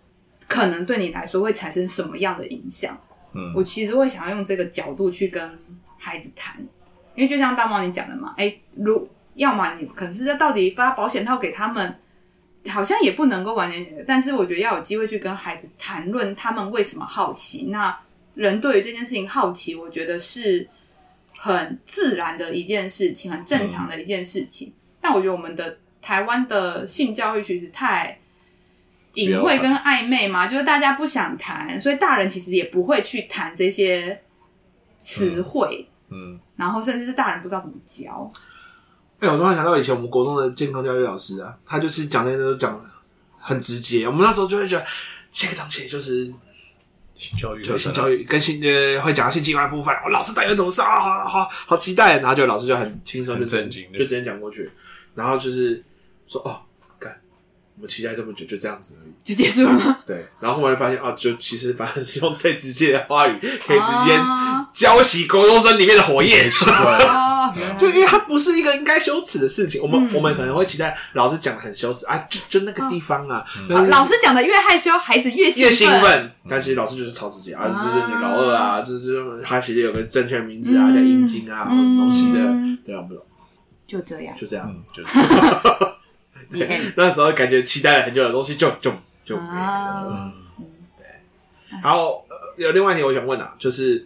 [0.48, 2.98] 可能对你来说会产生什么样的影响？
[3.32, 5.58] 嗯，我其实会想要用这个角度去跟
[5.98, 6.56] 孩子谈。
[7.14, 11.98] 因为就像大猫你讲的嘛，哎、欸，如要么你可能是在到底发保险套给他们，
[12.68, 17.66] 好像也不能够完全，但是我觉得要有机会去跟孩子谈论他们为什么好奇。
[17.70, 17.98] 那
[18.34, 20.68] 人对于这件事情好奇，我觉得是
[21.36, 24.68] 很自然的一件事情，很正常的一件事情。
[24.68, 28.18] 嗯、但我觉得我们的台湾的性教育其实太
[29.14, 34.20] 隐晦跟暧昧嘛，就是大家不想谈，所以大人其实也不会去谈这些
[34.98, 35.88] 词汇。
[36.10, 38.30] 嗯，然后甚至是大人不知道怎么教。
[39.20, 42.84] 哎、欸，我突然想到以前我们国中的健康教育老师啊，他就是讲那些都讲
[43.38, 44.06] 很直接。
[44.06, 44.84] 我们那时候就会觉得，
[45.30, 46.24] 下个章节就是
[47.14, 49.94] 性教育，就性教育跟性呃会讲性器官的部分。
[50.04, 52.18] 我老师带有种啥，好好好期待。
[52.18, 54.70] 然后就老师就很轻松就正经，就直接讲过去。
[55.14, 55.84] 然后就是
[56.26, 56.62] 说哦。
[57.76, 60.00] 我们期待这么久，就这样子而已，就结束了吗？
[60.06, 64.20] 对，然后后来发现啊，就其实反正是用最直接的话语，可以直接
[64.74, 66.50] 浇熄国中生里面的火焰。
[67.78, 76.30] 就因为它不是一个应该羞耻的事情，我们、嗯、我们可能会期待老师讲的很羞耻啊，就就那个地方啊，哦、老师讲的越害羞，孩子越越兴奋。
[76.48, 82.38] 但其实老师就是超自己啊，就是老二啊，就是他其实有个正确名字啊，叫阴茎啊，东西的，
[82.84, 83.14] 对啊，不
[83.86, 85.96] 就这样，就这样，就这样。
[86.50, 88.92] 对，那时候感觉期待了很久的东西就就
[89.24, 90.32] 就没了。
[90.58, 91.06] 嗯，对。
[91.82, 92.24] 然后
[92.56, 94.04] 有另外一点我想问啊，就是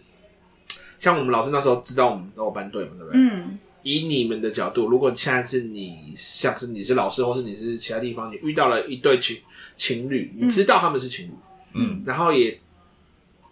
[0.99, 3.21] 像我们老师那时候知道我们都有班队嘛，对不对？
[3.21, 3.59] 嗯。
[3.83, 9.37] 以你们的角度，如果现在是你，像是你是老师，或是你是其他地方，你遇到了一对情
[9.77, 11.31] 情侣，你知道他们是情侣，
[11.75, 12.59] 嗯，然后也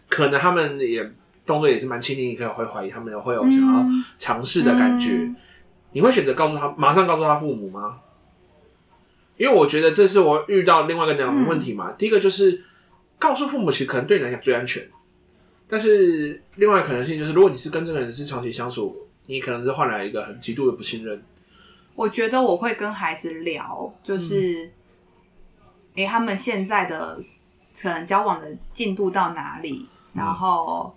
[0.10, 1.08] 可能他们也
[1.46, 3.86] 动作也是蛮亲密，你可能会怀疑他们会有想要
[4.18, 5.32] 尝试的感觉，
[5.92, 8.00] 你会选择告诉他，马上告诉他父母吗？
[9.38, 11.90] 因为我觉得这是我遇到另外一个两个问题嘛。
[11.92, 12.64] 嗯、第一个就是
[13.20, 14.90] 告诉父母，其实可能对你来讲最安全。
[15.74, 18.96] 但是另外可能性就是，如果你是跟这个人是长期相处，
[19.26, 21.20] 你可能是换来一个很极度的不信任。
[21.96, 24.70] 我觉得我会跟孩子聊，就是，
[25.96, 27.20] 哎、嗯，他们现在的
[27.76, 30.96] 可能交往的进度到哪里，然后。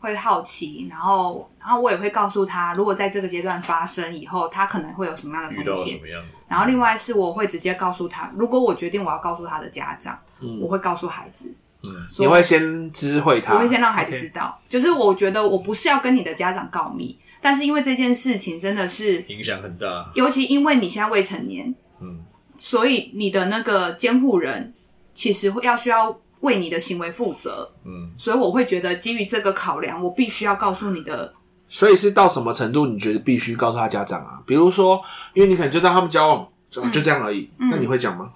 [0.00, 5.98] 会好奇，然后，然后我也会告诉他，如果在这个阶段发生以后，他可能会有什么样的风险。
[6.46, 11.52] 然后，另外是我会直接告诉他，如果我决定我要告诉他的家长，嗯、我会告诉孩子。
[11.82, 14.58] 嗯，你会先知会他，我会先让孩子知道。
[14.68, 14.72] Okay.
[14.72, 22.20] 就是我觉得我不是要跟你的家长告密，但是因为这件事情真的是影响很大，尤其因为你现在未成年，嗯，
[22.58, 24.74] 所以你的那个监护人
[25.14, 26.18] 其实会要需要。
[26.42, 31.34] 为你的行为负责，嗯，所以我会觉得基于这个考量，我必须要告诉你的。
[31.68, 32.86] 所以是到什么程度？
[32.86, 34.40] 你觉得必须告诉他家长啊？
[34.46, 35.02] 比如说，
[35.34, 37.50] 因为你可能就知道他们交往，就就这样而已。
[37.58, 38.30] 嗯、那你会讲吗？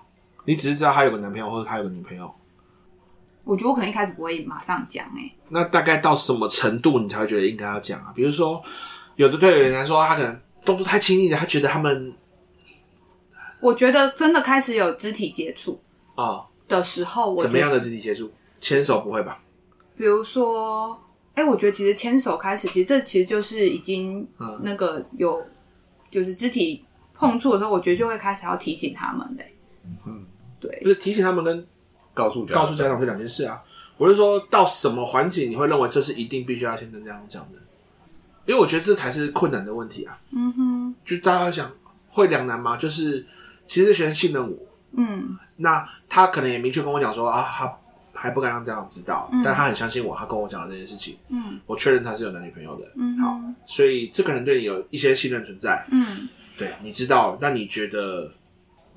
[0.47, 2.29] 你只是知道他有个男朋友，或者他有个女朋友。
[3.45, 5.37] 我觉得我可能一开始不会马上讲哎、欸。
[5.49, 8.13] 那大概到什么程度你才会觉得应该要讲啊？
[8.15, 8.63] 比如说，
[9.17, 12.15] 有的对有人来说，他可能动作太亲密了，他觉得他们，
[13.61, 15.81] 我觉得真的开始有肢体接触
[16.15, 16.25] 啊。
[16.25, 18.33] 哦的时候我，怎么样的肢体接触？
[18.59, 19.43] 牵手不会吧？
[19.95, 20.99] 比如说，
[21.35, 24.27] 哎、欸，我觉得其实牵手开始，其实这其实就是已经
[24.63, 25.45] 那个有，
[26.09, 26.83] 就是肢体
[27.13, 29.55] 碰触的时候，我觉得就会开始要提醒他们嘞。
[30.07, 30.25] 嗯，
[30.59, 31.67] 对，不是提醒他们跟
[32.15, 33.63] 告诉告诉家长是两件事啊。
[33.99, 37.59] 我是说到什么环节你会认为这是一定必须要先跟家长讲的？
[38.47, 40.19] 因为我觉得这才是困难的问题啊。
[40.33, 41.71] 嗯哼，就大家想
[42.09, 42.77] 会两难吗？
[42.77, 43.25] 就是
[43.67, 44.59] 其实学生信任我。
[44.97, 47.79] 嗯，那他可能也明确跟我讲说啊，他
[48.13, 51.17] 还不敢让家长知道，嗯、但他很相信我，他跟我讲了这件事情。
[51.29, 52.87] 嗯，我确认他是有男女朋友的。
[52.97, 55.87] 嗯，好，所以这个人对你有一些信任存在。
[55.93, 58.33] 嗯，对，你知道，那你觉得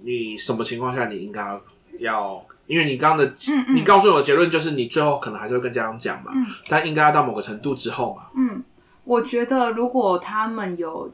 [0.02, 1.60] 你什么情况下你应该
[2.00, 2.44] 要？
[2.68, 6.32] 因为你刚刚的，嗯嗯、你告诉我的结论就是你最后可能还是会跟家长讲嘛。
[6.36, 8.28] 嗯，但应该要到某个程度之后嘛。
[8.36, 8.64] 嗯，
[9.04, 11.12] 我觉得如果他们有。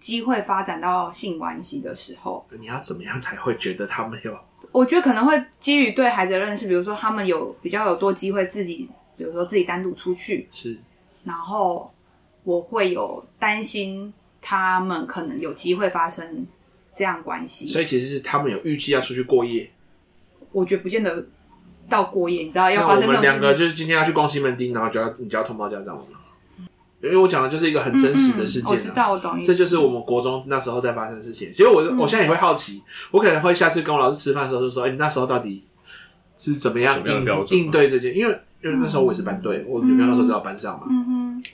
[0.00, 4.32] 机会发展到性关系的时候，你要怎么样才会觉得他们有？
[4.70, 10.78] 我觉得可能会基于对孩子的认识，比如说他们有比较有多机会自己，比如说自己单独出去，是。
[11.24, 11.92] 然后
[12.44, 16.46] 我会有担心他们可能有机会发生
[16.92, 19.68] 这样关系，所以其实是他们有预计要出去过夜。
[20.52, 21.26] 我觉得不见得
[21.88, 23.00] 到过夜，你知道要发生。
[23.00, 26.02] 那我们两个就是今天要去逛西门町，然后就要你就要通报家长了。
[27.00, 29.44] 因为我讲的就是一个很真实的事件，啊，嗯嗯，我知道，我懂。
[29.44, 32.82] 这就是我们国中那时候在发生的事情，所以我我现在也会好奇，
[33.12, 35.64] 我可能会下次跟我老师吃饭的时候就说：“哎，你那时候到底
[36.36, 40.86] 是怎么样应应对这件？”因为因为那时候我也是班队，我女朋友那时候就在班上嘛。
[40.90, 41.04] 嗯
[41.40, 41.44] 哼，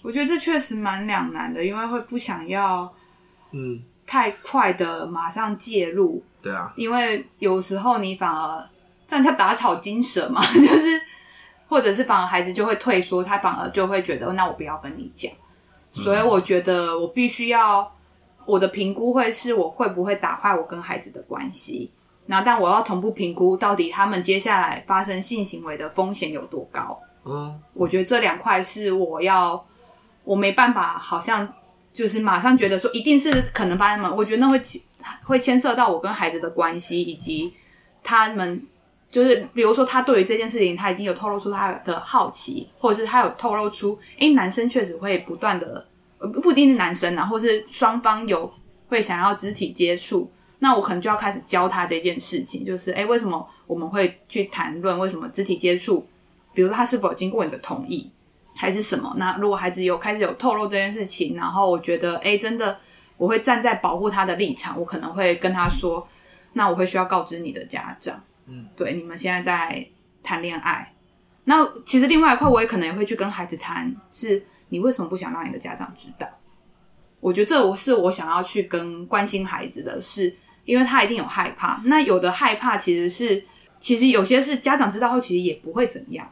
[0.00, 2.90] 我觉得这确实蛮两难的，因为会不想要
[3.50, 6.24] 嗯太快的马上介入。
[6.42, 8.68] 对啊，因为有时候你反而
[9.06, 11.00] 这样叫打草惊蛇嘛， 就是。
[11.68, 15.32] 或者是反而孩子就会退缩，他反而就会觉得那我不要跟你讲。
[15.94, 17.90] 所以我觉得我必须要
[18.44, 21.90] 我的评估会是我会不会打坏我跟孩子的关系。
[22.26, 27.00] 那但我要同步评估到底他们接下来发生性行为的风险有多高。
[27.24, 29.66] 嗯，我觉得这两块是我要
[30.24, 31.50] 我没办法，好像
[31.90, 34.12] 就是马上觉得说一定是可能发生吗？
[34.14, 34.60] 我觉得那会
[35.24, 37.52] 会牵涉到我跟孩子的关系以及
[38.02, 38.66] 他们。
[39.10, 45.86] 就是比如说，他对于这件事情，他已经有透露出他的好奇，或者是他有透露出，哎，男生确实会不断的，
[46.42, 48.50] 不一定是男生啊，或是双方有
[48.88, 56.06] 会想要肢体接触，那我可能就要开始教他这件事情，就是哎，为什么我们会去谈论为什么肢体接触？
[56.54, 58.10] 比如说他是否经过你的同意，
[58.54, 59.14] 还是什么？
[59.18, 62.78] 那如果孩子有开始有透露这件事情，然后我觉得，哎，真的，
[63.16, 66.06] 我会站在保护他的立场，我可能会跟他说，
[66.52, 68.22] 那我会需要告知你的家长。
[68.46, 69.86] 嗯，对，你们现在在
[70.22, 70.92] 谈恋爱，
[71.44, 76.28] 那其实另外一块，我也可能也会去跟孩子谈，是你为什么不想让你的家长知道？
[77.20, 80.34] 我觉得这我是我想要去跟关心孩子的是，
[80.64, 81.80] 因为他一定有害怕。
[81.84, 83.44] 那有的害怕其实是，
[83.78, 86.28] 其实有些是家长知道后，其实也不会怎样。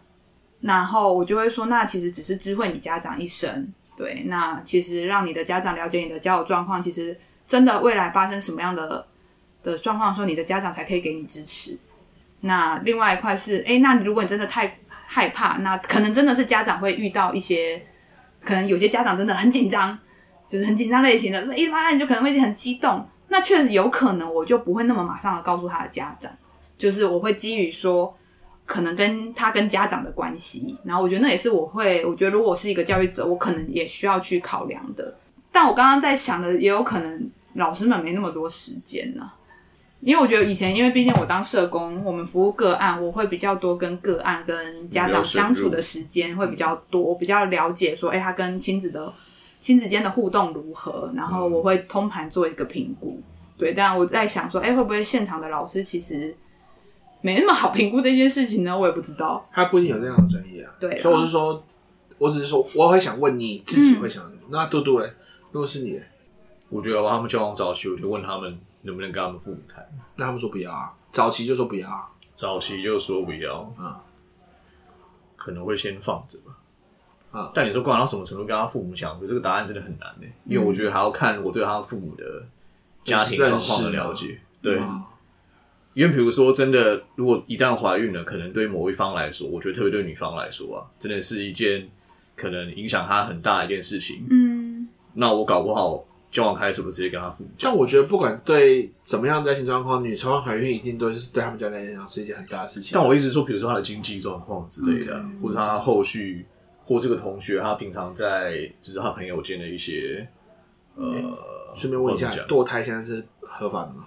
[0.60, 7.14] 然后我就会说，那其实只是知会你家长一声，对，那其实让你的家长了解你的交友状况，其实
[7.46, 9.06] 真的未来发生什么样的
[9.62, 11.78] 的状况的时候，你的家长才可以给你支持。
[12.40, 17.84] 那另外一块是，哎，那如果你真的太害怕，那可能真的是家长会遇到一些，
[18.42, 19.98] 可能有些家长真的很紧张，
[20.48, 23.06] 就是很紧张类型的，说一发现你就可能会很激动。
[23.28, 26.32] 那确实有可能，我就不会那么马上的告诉他的家长，
[26.78, 28.16] 就是我会基于说，
[28.70, 35.12] 可能跟他跟家长的关系，然后我觉得那也是我会，我觉得如果我是一个教育者，我可能也需要去考量的。
[35.50, 39.28] 但我刚刚在想的，也有可能老师们没那么多时间呢、
[40.02, 49.12] 因为我觉得以前，因为毕竟我当社工，我们服务个案，我会比较多跟个案跟家长相处的时间会比较多，比较了解说，哎，他跟亲子的
[49.60, 53.20] 亲子间的互动如何，然后我会通盘做一个评估。
[53.58, 56.32] 对，但我在想说，哎，会不会现场的老师其实
[57.22, 58.78] 没那么好评估这件事情呢？
[58.78, 59.48] 我也不知道。
[59.52, 60.72] 他不一定有这样的专业啊。
[60.80, 61.64] 对，所以我是说，
[62.18, 64.38] 我只是说，我会想问你自己会想什么？
[64.42, 65.12] 嗯、那嘟嘟嘞，
[65.52, 66.00] 如果是你，
[66.68, 68.58] 我觉得把他们交往早期，我就问他们。
[68.82, 69.86] 能不能跟他们父母谈？
[70.16, 74.00] 那他们说不要啊，早期就说不要啊，早期就说不要啊，
[75.36, 76.56] 可能会先放着吧。
[77.30, 82.24] 啊，但你说，管到什么程度跟他父母讲，这个答案真的很难呢，因为我觉得还要看我对他父母的
[83.04, 84.40] 家庭状况的了解。
[84.62, 84.80] 对，
[85.94, 91.88] 因为比如说，真的，如果一旦怀孕了，可能对某一方来说，我觉得特别对女方来说啊，真的是一件
[92.36, 94.26] 可能影响她很大的一件事情。
[94.30, 96.04] 嗯，那我搞不好。
[96.30, 97.68] 交往开始，我直接跟她父母讲。
[97.68, 102.92] 但我觉得，不管对怎么样的家庭状况，女方怀孕一定都是对他们家来讲是一件很大的事情。
[102.94, 106.46] 但我一直说，比如说她的经济状况之类的，嗯、或者她后续，
[106.84, 110.24] 或这个同学他平常在就是他朋友间的一些，
[110.94, 111.10] 呃，
[111.74, 114.06] 顺、欸、便问一下，堕胎现在是合法的吗？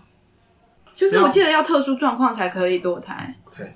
[0.96, 3.36] 就是我记得要特殊状况才可以堕胎。
[3.46, 3.74] OK，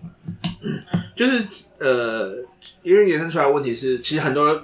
[1.15, 2.35] 就是呃，
[2.83, 4.61] 因为延伸出来的问题是，其实很多人。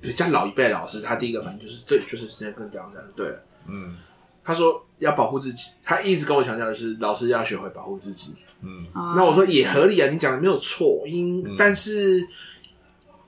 [0.00, 3.42] 比较老一辈老师，他第一个反应就是，这就是直接跟家长讲的，对了。
[3.66, 3.96] 嗯，
[4.44, 8.34] 他说要保护自己，他一直跟我强调的是，老师要学会保护自己。
[8.60, 8.84] 嗯，
[9.16, 12.22] 那我说也合理啊，你讲的没有错，因、嗯、但是，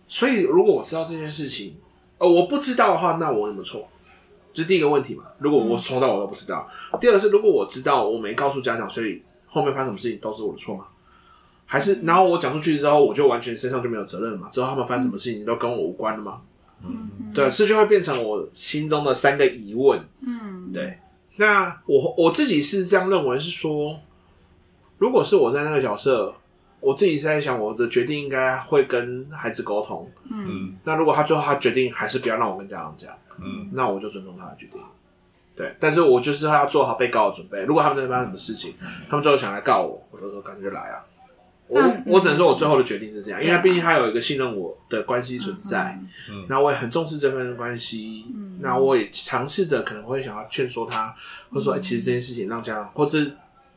[0.06, 1.78] 所以如果我知道这件事情，
[2.18, 3.88] 呃，我不知道的话，那我有没有错？
[4.56, 5.24] 这是第一个问题嘛。
[5.38, 10.86] 如果我从到我都不知道，嗯、第二个是如果我知道，我没告诉家长，所以后面发生什么事情都是我的错吗？
[11.66, 14.48] 还是然后我讲出去之后，我就完全身上就没有责任了嘛？
[14.48, 16.40] 之后他们发生什么事情都跟我无关了吗？
[16.82, 20.00] 嗯，对，这就会变成我心中的三个疑问。
[20.20, 20.98] 嗯，对。
[21.36, 23.98] 那我我自己是这样认为，是说，
[24.96, 26.34] 如果是我在那个角色，
[26.80, 30.10] 我自己是在想，我的决定应该会跟孩子沟通。
[30.30, 34.80] 嗯，那如果他最后他决定还是不要让我跟家长讲，嗯，那我就尊重他的决定。
[35.54, 37.62] 对，但是我就是要做好被告的准备。
[37.62, 38.74] 如果他们那边发生什么事情，
[39.08, 41.04] 他们最后想来告我，我就说赶紧就来啊。
[41.68, 45.98] 我我只能说，我最后的决定是这样，因为毕竟他有一个信任我的关系存在，
[46.30, 51.12] 嗯，那我也很重视这份关系，嗯，那我也尝试着可能会想要劝说他，
[51.50, 53.18] 或者说，哎，其实这件事情让家长，或者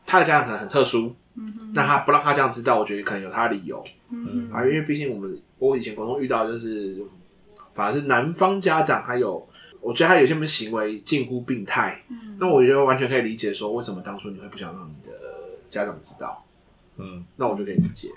[0.06, 6.96] 他的家长可能很特殊，嗯，那他不让他这样知道，我觉得可能有他的理由，嗯，啊，因为毕竟我们我以前沟通遇到就是，
[7.74, 9.48] 反而是男方家长还有，
[9.80, 15.16] 我觉得他有些什么行为近乎病态，嗯，那我觉得完全可以理解说，为什么当初你会不想让你的
[15.68, 16.44] 家长知道。
[16.96, 18.10] 嗯，那我就可以理解。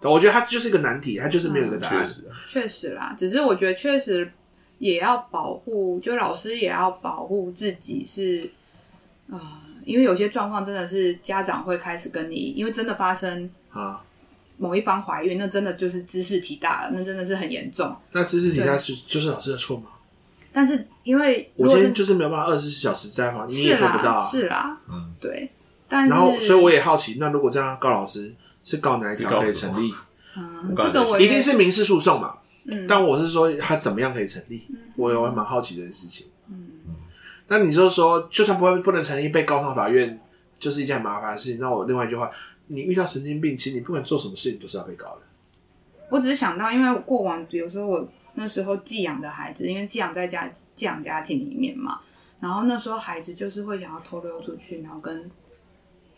[0.00, 2.04] 但我觉得他就是一个难题，他就是没有一个答案。
[2.04, 4.30] 确实，确实啦，只是我觉得确实
[4.78, 8.48] 也要保护，就老师也要保护自己是
[9.30, 14.04] 啊、呃，因为有些状况真的是家长会开始跟你，因为真的发生啊，
[14.56, 17.96] 某一方怀孕，那真的就是知识体大了，那真的是很严重。
[18.12, 19.90] 那知识体大是就是老师的错吗？
[20.58, 23.44] 但是因为我今天就是没有办法二十四小时在吗？
[23.46, 24.28] 你也做不到啊。
[24.28, 25.48] 是啦，嗯，对。
[25.88, 28.34] 但是然后，所以我也好奇，那如果这样告老师，
[28.64, 29.94] 是告哪一条可以成立？
[30.36, 32.38] 嗯，这个我一定是民事诉讼嘛。
[32.64, 34.66] 嗯，但我是说他怎么样可以成立？
[34.70, 36.26] 嗯、我有蛮好奇这件事情。
[36.50, 36.70] 嗯，
[37.46, 40.20] 那你就说，就算不会不能成立，被告上法院
[40.58, 41.60] 就是一件很麻烦的事情。
[41.60, 42.28] 那我另外一句话，
[42.66, 45.20] 你遇到神经病，其实你不管做什么事情都是要被告的。
[46.10, 48.08] 我只是想到，因为过往比如说我
[48.38, 52.00] 那时候寄养的孩子，因为寄养在家寄养家庭里面嘛，
[52.40, 55.30] 然后那时候孩子就是会想要偷溜出去，然后跟。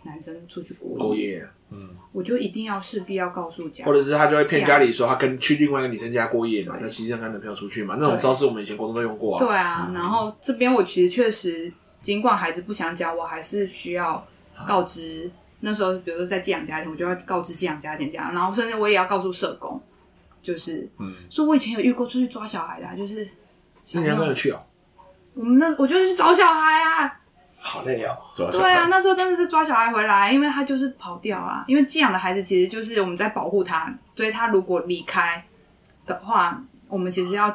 [0.03, 9.45] 男生出去过夜，嗯，我就一定要势必要告诉家，或者是他就会骗家里说他跟去另外一个女生家过夜嘛，那实际上跟男朋友出去嘛，那种招式我们以前国中都用过啊。
[9.45, 14.27] 对啊，然后这边我其实确实，尽管孩子不想讲，我还是需要
[14.66, 15.31] 告知。
[15.61, 19.79] 那时候，比如说在寄养家庭，我就要告知寄养家庭这样，然后甚至我也要告诉社工，
[20.43, 23.28] 就是，嗯，所以我以前有遇过出去抓小孩的，就是，
[23.93, 24.62] 那你要不要去啊？
[25.34, 27.16] 我们那我就去找小孩啊。
[27.62, 28.16] 好累哦！
[28.51, 31.62] 对啊，那时候真的是抓小孩回来，因为他就是跑掉啊。
[31.66, 35.45] 因为寄养的孩子其实就是我们在保护他，所以他如果离开
[36.07, 37.55] 的话，我们其实要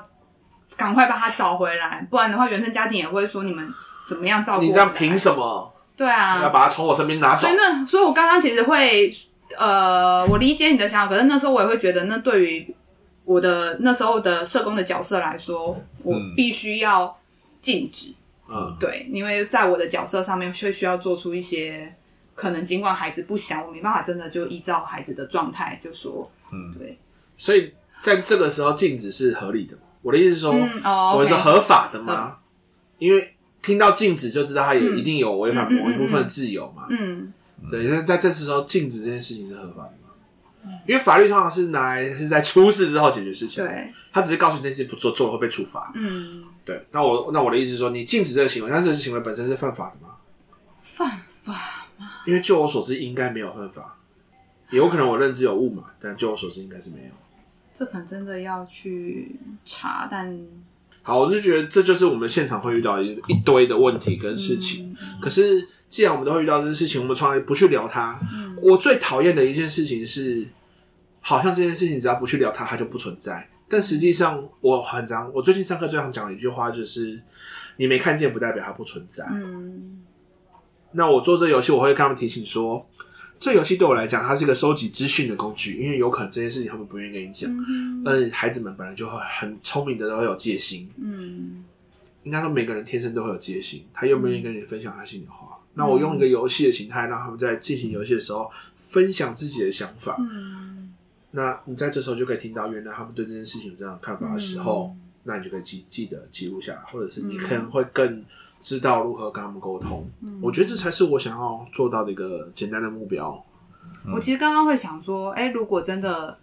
[0.77, 3.67] 赶快把他找回来，不然的话，原生家庭也会说你们
[4.07, 4.63] 怎么样照顾。
[4.63, 5.73] 你这样凭什么？
[5.97, 7.47] 对啊，要把他从我身边拿走。
[7.47, 9.11] 所以那，所以我刚刚其实会
[9.57, 12.75] 呃，我理解你的想法，可是那时候我也会觉得，那对于
[13.23, 17.17] 我的那时候的社工的角色来说，我必须要
[17.61, 18.13] 禁止。
[18.47, 21.95] 嗯，对，因为在我的角色上面，却需要做出一些
[22.35, 26.97] 可能，尽管孩子不想，我没办法真的就依照孩子的状态就说，嗯，对。
[27.37, 29.75] 所以在这个时候禁止是合理的。
[30.01, 32.37] 我的意思是说，嗯哦、我是合法的吗？
[32.99, 33.33] 因为
[33.63, 36.85] 听到禁止就知道他也一定有违反某一部分自由嘛。
[36.91, 37.33] 嗯，
[37.69, 37.83] 对。
[37.85, 40.13] 那在这时候禁止这件事情是合法的吗？
[40.65, 43.93] 嗯、因为法律通常是拿来是在出事之后解决事情，对。
[44.11, 45.91] 他只是告诉你这件事不做，做了会被处罚。
[45.95, 46.43] 嗯。
[46.63, 50.15] 对，那我那我的意思是说，你禁止这个行为，但是这个行为本身是犯法的吗？
[50.81, 51.53] 犯法
[51.97, 52.07] 吗？
[52.25, 53.97] 因为就我所知，应该没有犯法，
[54.71, 57.11] 有可能我认知有误嘛，但就我所知，应该是没有。
[57.73, 60.39] 这可能真的要去查，但
[61.03, 64.95] 好，我就觉得这就是我们现场会遇到一一堆的问题跟事情。
[64.99, 68.19] 嗯、可是既然我们都会遇到这些事情，我们从来不去聊它。
[68.33, 70.45] 嗯、我最讨厌的一件事情是，
[71.21, 73.49] 好像这件事情只要不去聊它，它就不存在。
[73.69, 77.21] 但实际上，我很常，我最近上课最常讲的一句话就是：
[77.77, 79.25] 你没看见，不代表它不存在。
[79.31, 80.03] 嗯。
[80.91, 82.85] 那我做这游戏，我会跟他们提醒说，
[83.39, 87.49] 这游戏对我来讲，它是一个收集资讯的工具，因为有可能这件事情他们不愿意跟你讲。
[87.49, 88.03] 嗯。
[88.03, 90.91] 但孩子们本来就会很聪明的，都会有戒心。
[90.97, 91.63] 嗯。
[92.23, 95.44] 应该说，每个人天生都会有戒心，他愿不愿意跟你分享他心里话？
[95.75, 95.77] 嗯。
[95.77, 100.17] 那我用一个游戏的形态，让他们在进行游戏的时候分享自己的想法。
[100.19, 100.93] 嗯。
[101.31, 108.23] 那你在这时候就可以听到，原来他们对这件事情有这样的看法的时候，嗯、那你就可以记记得记录下来，或者是你可能会更
[108.61, 110.09] 知道如何跟他们沟通。
[110.21, 113.43] 嗯、我觉得这才是我想要做到的一个简单的目标。
[114.05, 116.37] 嗯、我其实刚刚会想说，哎、欸，如果真的，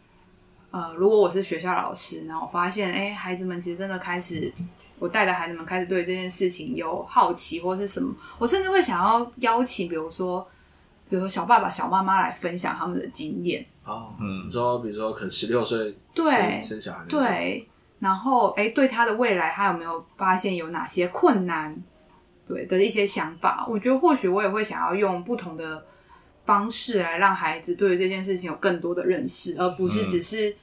[0.71, 4.53] 呃，如果我是学校老师，然后我发现，哎、欸，孩子们其实真的开始，
[5.03, 10.47] 我带的孩子们开始对这件事情有好奇或是什么，我甚至会想要邀请，比如说，
[11.09, 13.67] 比如说小爸爸、小妈妈来分享他们的经验。
[13.85, 21.77] 哦，嗯，你说，比如说，可能十六岁对生小孩，对，然后，哎，对他的未来，他有没有发现有哪些困难？
[22.47, 25.85] 对的一些想法，我觉得或许我也会想要用不同的
[26.45, 30.55] 方式来让孩子对于这件事情有更多的认识，而不是只是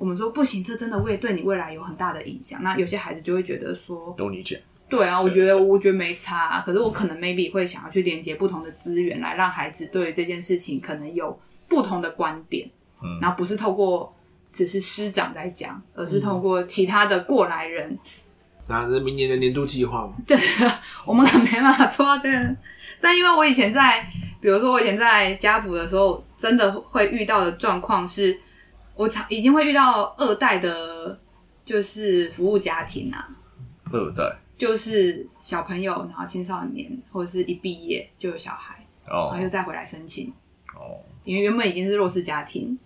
[0.00, 2.60] 我们说不行，这真的会对你未来有很大的影响。
[2.64, 11.38] 那有些孩子就会觉得说，都你讲，对啊，我觉得我觉得没差，可是我可能 maybe 会想要去连接不同的资源，来让孩子对于这件事情可能有。
[11.70, 12.68] 不同的观点，
[13.00, 14.12] 嗯，然后不是透过
[14.48, 17.96] 只是师长在讲，而是透过其他的过来人。
[18.66, 20.14] 那是明年的年度计划吗？
[20.26, 20.36] 对，
[21.06, 22.56] 我们可没办法做到这个。
[23.00, 24.04] 但因为我以前在，
[24.40, 28.36] 比如说我以前在家福的时候，真的会遇到的状况是，
[29.00, 31.18] 我常已经会遇到二代的，
[31.64, 33.26] 就是服务家庭啊。
[33.90, 34.36] 二代。
[34.58, 38.74] 就是小朋友，然后青少年，或者是一毕业就有小孩，
[39.06, 40.30] 哦，然后又再回来申请，
[40.74, 41.00] 哦。
[41.24, 42.78] 因为原本已经是弱势家庭，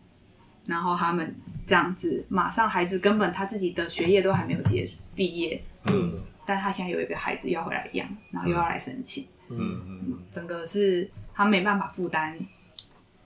[0.67, 1.35] 然后他们
[1.67, 6.13] 这样子，马上孩子根本他自己的学业都还没有结束毕业，嗯，
[6.47, 10.19] 但他现在有一个孩子要回来养，然后又要来申请，嗯嗯，嗯。
[10.31, 12.39] 整个是他没办法负担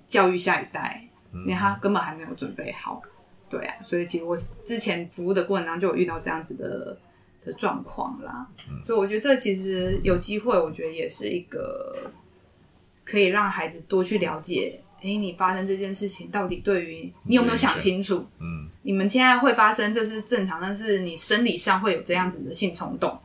[0.07, 3.03] 教育下一代，因为他根本还没有准备好，
[3.49, 6.97] 对啊，所以其实我之前服务的过程当中就有遇到这样子的
[7.45, 8.47] 的状况啦，
[8.83, 12.11] 所以我觉得这其实有机会，我觉得也是一个
[13.05, 14.81] 可以让孩子多去了解。
[15.01, 18.27] 哎，你发生这件事情到底对于你有没有想清楚？
[18.41, 23.17] 嗯，你们现在会发生，这是正常，但是你生理上会有这样子的性冲动。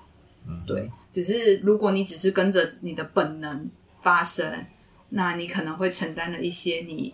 [0.47, 3.68] 嗯，对，只是如果你只是跟着你的本能
[4.04, 4.66] 发生，
[5.10, 7.12] 那你可能会承担了一些你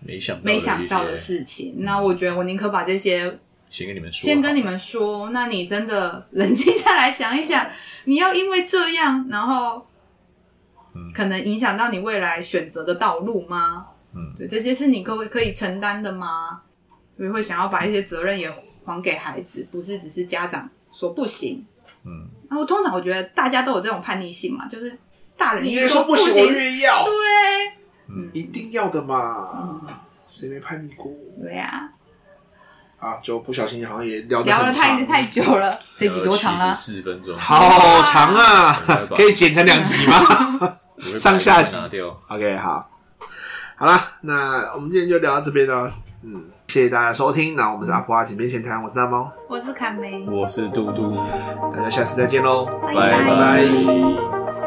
[0.00, 1.76] 没想没想到的事情。
[1.78, 3.38] 那我觉得我宁可把这些
[3.68, 5.30] 先跟你们说，先跟你们说。
[5.30, 7.70] 那你真的冷静下来想一想，
[8.04, 9.86] 你要因为这样，然后
[11.14, 13.86] 可能影响到你未来选择的道路吗？
[14.14, 16.62] 嗯，对，这些是你各位可以承担的吗？
[17.16, 18.50] 所以会想要把一些责任也
[18.84, 21.64] 还给孩子，不是只是家长说不行。
[22.04, 24.98] 嗯，然后通常我觉得大家都有这种叛逆性嘛，就是
[25.36, 27.12] 大人你越说不行，我越要，对，
[28.14, 29.80] 嗯，一定要的嘛，
[30.26, 31.12] 谁没叛逆过？
[31.42, 31.90] 对呀，
[32.98, 36.74] 啊，就不小心好像也聊聊了太太久了，这集多长了？
[36.74, 38.76] 四分钟，好长啊，
[39.14, 40.78] 可以剪成两集吗？
[41.18, 41.76] 上下集
[42.28, 42.90] ，OK，好，
[43.76, 45.90] 好了，那我们今天就聊到这边了，
[46.22, 46.44] 嗯。
[46.70, 51.16] 谢谢大家收听，那我们是阿婆阿井边闲谈，我是大猫，我是卡梅，我是嘟嘟，
[51.74, 54.59] 大家下次再见喽，拜拜。